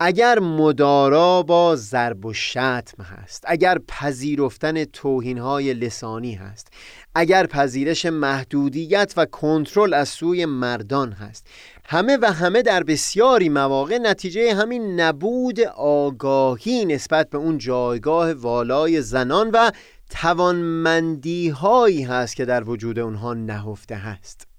اگر 0.00 0.38
مدارا 0.38 1.42
با 1.42 1.76
ضرب 1.76 2.24
و 2.24 2.32
شتم 2.32 3.02
هست 3.02 3.44
اگر 3.46 3.78
پذیرفتن 3.88 4.84
توهینهای 4.84 5.74
لسانی 5.74 6.34
هست 6.34 6.68
اگر 7.14 7.46
پذیرش 7.46 8.06
محدودیت 8.06 9.14
و 9.16 9.24
کنترل 9.24 9.94
از 9.94 10.08
سوی 10.08 10.44
مردان 10.46 11.12
هست 11.12 11.46
همه 11.84 12.18
و 12.22 12.32
همه 12.32 12.62
در 12.62 12.82
بسیاری 12.82 13.48
مواقع 13.48 13.98
نتیجه 13.98 14.54
همین 14.54 15.00
نبود 15.00 15.60
آگاهی 15.76 16.84
نسبت 16.84 17.30
به 17.30 17.38
اون 17.38 17.58
جایگاه 17.58 18.32
والای 18.32 19.02
زنان 19.02 19.50
و 19.50 19.70
توانمندی 20.10 21.48
هایی 21.48 22.02
هست 22.02 22.36
که 22.36 22.44
در 22.44 22.64
وجود 22.64 22.98
اونها 22.98 23.34
نهفته 23.34 23.96
هست. 23.96 24.55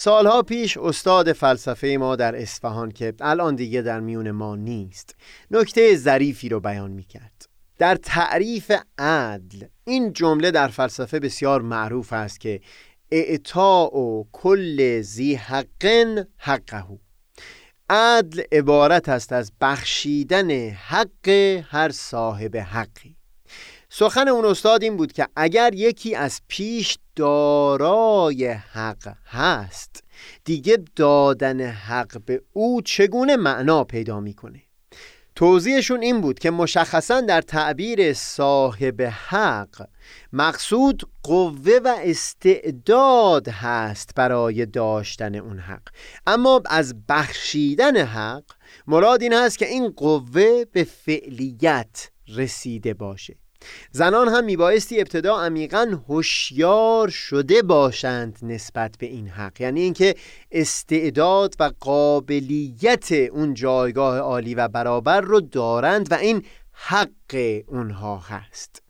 سالها 0.00 0.42
پیش 0.42 0.76
استاد 0.76 1.32
فلسفه 1.32 1.96
ما 2.00 2.16
در 2.16 2.36
اصفهان 2.36 2.90
که 2.90 3.14
الان 3.20 3.54
دیگه 3.54 3.82
در 3.82 4.00
میون 4.00 4.30
ما 4.30 4.56
نیست 4.56 5.14
نکته 5.50 5.96
ظریفی 5.96 6.48
رو 6.48 6.60
بیان 6.60 6.90
می‌کرد. 6.90 7.48
در 7.78 7.96
تعریف 7.96 8.72
عدل 8.98 9.66
این 9.84 10.12
جمله 10.12 10.50
در 10.50 10.68
فلسفه 10.68 11.20
بسیار 11.20 11.62
معروف 11.62 12.12
است 12.12 12.40
که 12.40 12.60
اعطاء 13.10 13.96
و 13.96 14.24
کل 14.32 15.00
زی 15.00 15.34
حقن 15.34 16.24
حقه. 16.36 16.84
عدل 17.90 18.42
عبارت 18.52 19.08
است 19.08 19.32
از 19.32 19.52
بخشیدن 19.60 20.50
حق 20.70 21.28
هر 21.68 21.90
صاحب 21.90 22.56
حقی. 22.56 23.17
سخن 23.98 24.28
اون 24.28 24.44
استاد 24.44 24.82
این 24.82 24.96
بود 24.96 25.12
که 25.12 25.26
اگر 25.36 25.74
یکی 25.74 26.14
از 26.14 26.40
پیش 26.48 26.98
دارای 27.16 28.46
حق 28.46 29.14
هست 29.26 30.04
دیگه 30.44 30.78
دادن 30.96 31.60
حق 31.60 32.20
به 32.26 32.42
او 32.52 32.82
چگونه 32.82 33.36
معنا 33.36 33.84
پیدا 33.84 34.20
می‌کنه؟ 34.20 34.62
توضیحشون 35.34 36.02
این 36.02 36.20
بود 36.20 36.38
که 36.38 36.50
مشخصا 36.50 37.20
در 37.20 37.40
تعبیر 37.40 38.12
صاحب 38.12 39.02
حق 39.02 39.88
مقصود 40.32 41.02
قوه 41.22 41.78
و 41.84 41.96
استعداد 42.02 43.48
هست 43.48 44.10
برای 44.14 44.66
داشتن 44.66 45.34
اون 45.34 45.58
حق. 45.58 45.88
اما 46.26 46.62
از 46.66 46.94
بخشیدن 47.08 47.96
حق 47.96 48.44
مراد 48.86 49.22
این 49.22 49.32
هست 49.32 49.58
که 49.58 49.66
این 49.66 49.90
قوه 49.90 50.64
به 50.72 50.84
فعلیت 50.84 52.10
رسیده 52.28 52.94
باشه. 52.94 53.36
زنان 53.92 54.28
هم 54.28 54.44
میبایستی 54.44 55.00
ابتدا 55.00 55.40
عمیقا 55.40 56.00
هوشیار 56.08 57.08
شده 57.08 57.62
باشند 57.62 58.38
نسبت 58.42 58.94
به 58.98 59.06
این 59.06 59.28
حق. 59.28 59.60
یعنی 59.60 59.80
اینکه 59.80 60.14
استعداد 60.52 61.54
و 61.60 61.70
قابلیت 61.80 63.12
اون 63.12 63.54
جایگاه 63.54 64.18
عالی 64.18 64.54
و 64.54 64.68
برابر 64.68 65.20
رو 65.20 65.40
دارند 65.40 66.12
و 66.12 66.14
این 66.14 66.44
حق 66.72 67.62
اونها 67.66 68.18
هست. 68.18 68.82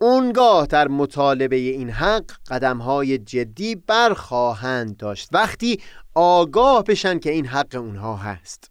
اونگاه 0.00 0.66
در 0.66 0.88
مطالبه 0.88 1.56
این 1.56 1.90
حق 1.90 2.24
قدم 2.50 2.78
های 2.78 3.18
جدی 3.18 3.74
برخواهند 3.74 4.96
داشت. 4.96 5.28
وقتی 5.32 5.80
آگاه 6.14 6.84
بشن 6.84 7.18
که 7.18 7.30
این 7.30 7.46
حق 7.46 7.74
اونها 7.74 8.16
هست. 8.16 8.70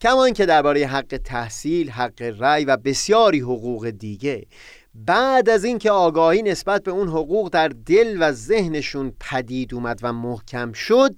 کما 0.00 0.24
اینکه 0.24 0.46
درباره 0.46 0.86
حق 0.86 1.20
تحصیل، 1.24 1.90
حق 1.90 2.34
رأی 2.38 2.64
و 2.64 2.76
بسیاری 2.76 3.40
حقوق 3.40 3.90
دیگه 3.90 4.46
بعد 4.94 5.48
از 5.48 5.64
اینکه 5.64 5.90
آگاهی 5.90 6.42
نسبت 6.42 6.82
به 6.82 6.90
اون 6.90 7.08
حقوق 7.08 7.48
در 7.48 7.68
دل 7.68 8.16
و 8.20 8.32
ذهنشون 8.32 9.12
پدید 9.20 9.74
اومد 9.74 10.00
و 10.02 10.12
محکم 10.12 10.72
شد 10.72 11.14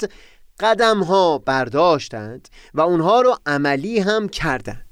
قدم 0.60 1.02
ها 1.02 1.38
برداشتند 1.38 2.48
و 2.74 2.80
اونها 2.80 3.20
رو 3.20 3.36
عملی 3.46 3.98
هم 3.98 4.28
کردند. 4.28 4.89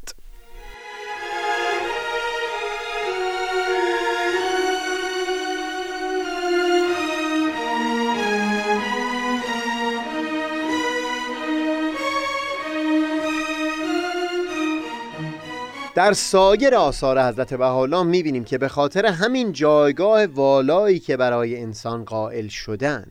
در 15.99 16.13
سایر 16.13 16.75
آثار 16.75 17.23
حضرت 17.29 17.55
بهاءالله 17.55 18.03
می‌بینیم 18.03 18.45
که 18.45 18.59
به 18.59 18.69
خاطر 18.69 19.07
همین 19.07 19.53
جایگاه 19.53 20.27
والایی 20.27 20.99
که 20.99 21.17
برای 21.17 21.61
انسان 21.61 22.05
قائل 22.05 22.49
شدن 22.49 23.07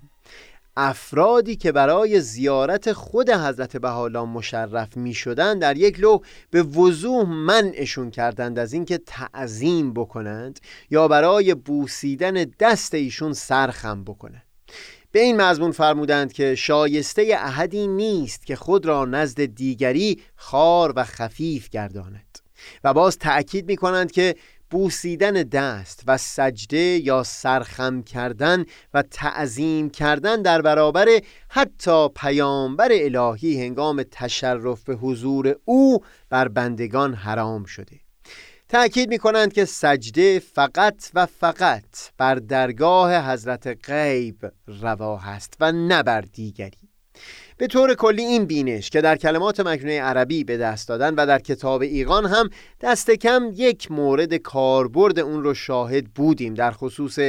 افرادی 0.78 1.56
که 1.56 1.72
برای 1.72 2.22
زیارت 2.22 2.94
خود 2.94 3.30
حضرت 3.30 3.78
بهاءالله 3.78 4.26
مشرف 4.26 4.98
می 4.98 5.14
شدن 5.14 5.60
در 5.60 5.78
یک 5.78 6.00
لو 6.00 6.20
به 6.52 6.64
وضوح 6.64 7.30
منعشون 7.30 8.12
کردند 8.12 8.60
از 8.60 8.74
اینکه 8.74 8.98
تعظیم 8.98 9.94
بکنند 9.94 10.60
یا 10.90 11.08
برای 11.08 11.54
بوسیدن 11.54 12.34
دست 12.60 12.94
ایشون 12.94 13.34
سرخم 13.34 14.04
بکنند. 14.04 14.44
به 15.12 15.20
این 15.20 15.42
مضمون 15.42 15.72
فرمودند 15.72 16.34
که 16.34 16.56
شایسته 16.56 17.38
احدی 17.40 17.88
نیست 17.88 18.46
که 18.46 18.56
خود 18.56 18.86
را 18.86 19.06
نزد 19.06 19.46
دیگری 19.46 20.22
خار 20.36 20.94
و 20.96 21.04
خفیف 21.04 21.70
گرداند. 21.70 22.37
و 22.84 22.94
باز 22.94 23.18
تأکید 23.18 23.68
می 23.68 23.76
کنند 23.76 24.12
که 24.12 24.36
بوسیدن 24.70 25.34
دست 25.34 26.04
و 26.08 26.18
سجده 26.18 26.78
یا 26.78 27.24
سرخم 27.24 28.02
کردن 28.02 28.66
و 28.94 29.02
تعظیم 29.02 29.90
کردن 29.90 30.42
در 30.42 30.62
برابر 30.62 31.08
حتی 31.50 32.10
پیامبر 32.16 32.90
الهی 32.92 33.66
هنگام 33.66 34.04
تشرف 34.12 34.84
به 34.84 34.96
حضور 34.96 35.56
او 35.66 36.00
بر 36.30 36.48
بندگان 36.48 37.14
حرام 37.14 37.66
شده. 37.66 38.00
تأکید 38.70 39.10
می 39.10 39.18
کنند 39.18 39.54
که 39.54 39.66
سجده 39.66 40.40
فقط 40.40 41.10
و 41.14 41.26
فقط 41.26 42.12
بر 42.18 42.36
درگاه 42.36 43.32
حضرت 43.32 43.90
غیب 43.90 44.52
روا 44.68 45.20
است 45.20 45.54
و 45.60 45.72
نه 45.72 46.04
بر 46.04 46.22
دیگری. 46.22 46.87
به 47.58 47.68
طور 47.68 47.96
کلی 47.96 48.24
این 48.24 48.46
بینش 48.46 48.90
که 48.90 49.02
در 49.02 49.16
کلمات 49.16 49.60
مکنونه 49.60 50.02
عربی 50.02 50.44
به 50.44 50.58
دست 50.58 50.88
دادن 50.88 51.16
و 51.16 51.26
در 51.26 51.40
کتاب 51.40 51.82
ایقان 51.82 52.26
هم 52.26 52.50
دست 52.82 53.12
کم 53.12 53.52
یک 53.54 53.92
مورد 53.92 54.34
کاربرد 54.34 55.20
اون 55.20 55.44
رو 55.44 55.54
شاهد 55.54 56.06
بودیم 56.06 56.54
در 56.54 56.72
خصوص 56.72 57.20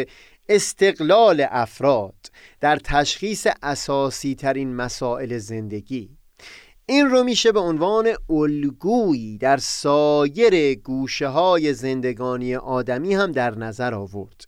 استقلال 0.49 1.47
افراد 1.51 2.14
در 2.61 2.76
تشخیص 2.76 3.47
اساسی 3.62 4.35
ترین 4.35 4.74
مسائل 4.74 5.39
زندگی. 5.39 6.11
این 6.87 7.07
رو 7.07 7.24
میشه 7.24 7.53
به 7.53 7.61
عنوان 7.61 8.09
الگویی 8.31 9.39
در 9.39 9.57
سایر 9.57 10.74
گوشه 10.74 11.29
های 11.29 11.74
زندگانی 11.74 12.57
آدمی 12.57 13.14
هم 13.14 13.33
در 13.33 13.59
نظر 13.59 13.95
آورد. 13.95 14.45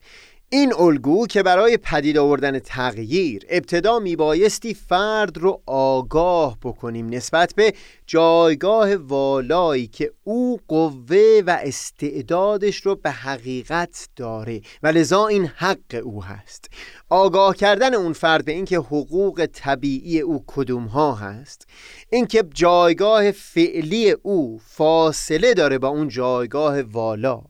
این 0.53 0.74
الگو 0.74 1.26
که 1.26 1.42
برای 1.42 1.76
پدید 1.76 2.18
آوردن 2.18 2.59
تغییر 2.59 3.46
ابتدا 3.48 3.98
میبایستی 3.98 4.74
فرد 4.74 5.38
رو 5.38 5.62
آگاه 5.66 6.59
بکنیم 6.62 7.07
نسبت 7.07 7.55
به 7.57 7.74
جایگاه 8.07 8.96
والایی 8.96 9.86
که 9.86 10.12
او 10.24 10.61
قوه 10.68 11.42
و 11.46 11.59
استعدادش 11.62 12.76
رو 12.76 12.94
به 12.94 13.11
حقیقت 13.11 14.09
داره 14.16 14.61
و 14.82 14.88
لذا 14.88 15.26
این 15.26 15.46
حق 15.46 16.03
او 16.05 16.24
هست. 16.24 16.70
آگاه 17.09 17.57
کردن 17.57 17.94
اون 17.94 18.12
فرد 18.12 18.44
به 18.44 18.53
اینکه 18.53 18.76
حقوق 18.76 19.46
طبیعی 19.53 20.20
او 20.20 20.44
کدوم 20.46 20.84
ها 20.84 21.14
هست 21.14 21.66
اینکه 22.11 22.44
جایگاه 22.55 23.30
فعلی 23.30 24.11
او 24.11 24.61
فاصله 24.66 25.55
داره 25.55 25.78
با 25.78 25.88
اون 25.88 26.09
جایگاه 26.09 26.82
والا. 26.82 27.49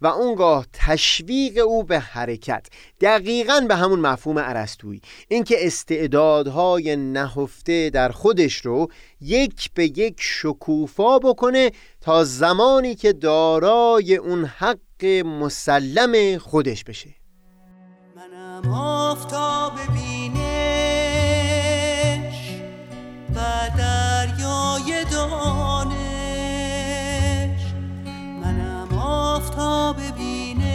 و 0.00 0.06
اونگاه 0.06 0.66
تشویق 0.72 1.66
او 1.66 1.84
به 1.84 1.98
حرکت 1.98 2.66
دقیقا 3.00 3.60
به 3.68 3.76
همون 3.76 4.00
مفهوم 4.00 4.38
عرستویی 4.38 5.00
اینکه 5.28 5.66
استعدادهای 5.66 6.96
نهفته 6.96 7.90
در 7.90 8.08
خودش 8.08 8.56
رو 8.56 8.88
یک 9.20 9.70
به 9.74 9.84
یک 9.84 10.16
شکوفا 10.18 11.18
بکنه 11.18 11.70
تا 12.00 12.24
زمانی 12.24 12.94
که 12.94 13.12
دارای 13.12 14.16
اون 14.16 14.44
حق 14.44 15.04
مسلم 15.24 16.38
خودش 16.38 16.84
بشه. 16.84 17.10
منم 18.16 18.72
آفتاب 18.72 19.72
بینش 19.94 20.40
و 23.34 23.40
آفتاب 29.60 29.96
بینش 30.16 30.70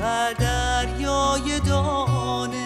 و 0.00 0.34
دریای 0.38 1.60
دانش. 1.66 2.62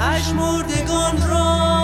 پژمردگان 0.00 1.28
را 1.28 1.83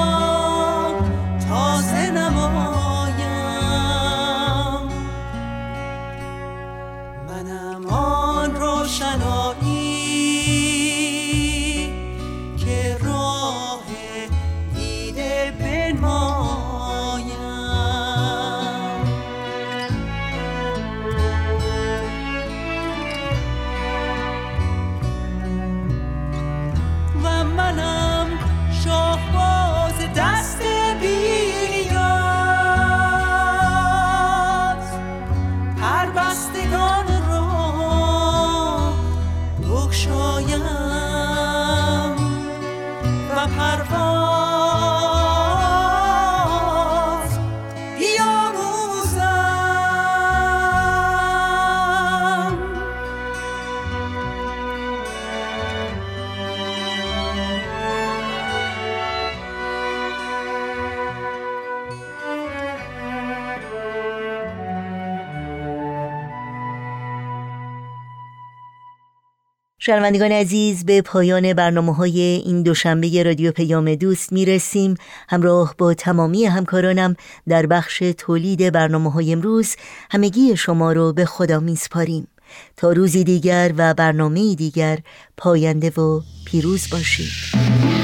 شنوندگان 69.83 70.33
عزیز 70.33 70.85
به 70.85 71.03
پایان 71.03 71.53
برنامه 71.53 71.95
های 71.95 72.21
این 72.21 72.63
دوشنبه 72.63 73.23
رادیو 73.23 73.53
پیام 73.53 73.95
دوست 73.95 74.33
می 74.33 74.45
رسیم 74.45 74.95
همراه 75.29 75.75
با 75.79 75.95
تمامی 75.95 76.45
همکارانم 76.45 77.17
در 77.49 77.67
بخش 77.67 77.99
تولید 78.19 78.73
برنامه 78.73 79.11
های 79.11 79.33
امروز 79.33 79.77
همگی 80.11 80.57
شما 80.57 80.93
رو 80.93 81.13
به 81.13 81.25
خدا 81.25 81.61
می 81.61 81.77
سپاریم 81.77 82.29
تا 82.77 82.93
روزی 82.93 83.25
دیگر 83.25 83.73
و 83.77 83.95
برنامه 83.95 84.55
دیگر 84.55 84.99
پاینده 85.37 85.91
و 85.91 86.21
پیروز 86.45 86.91
باشید. 86.93 88.00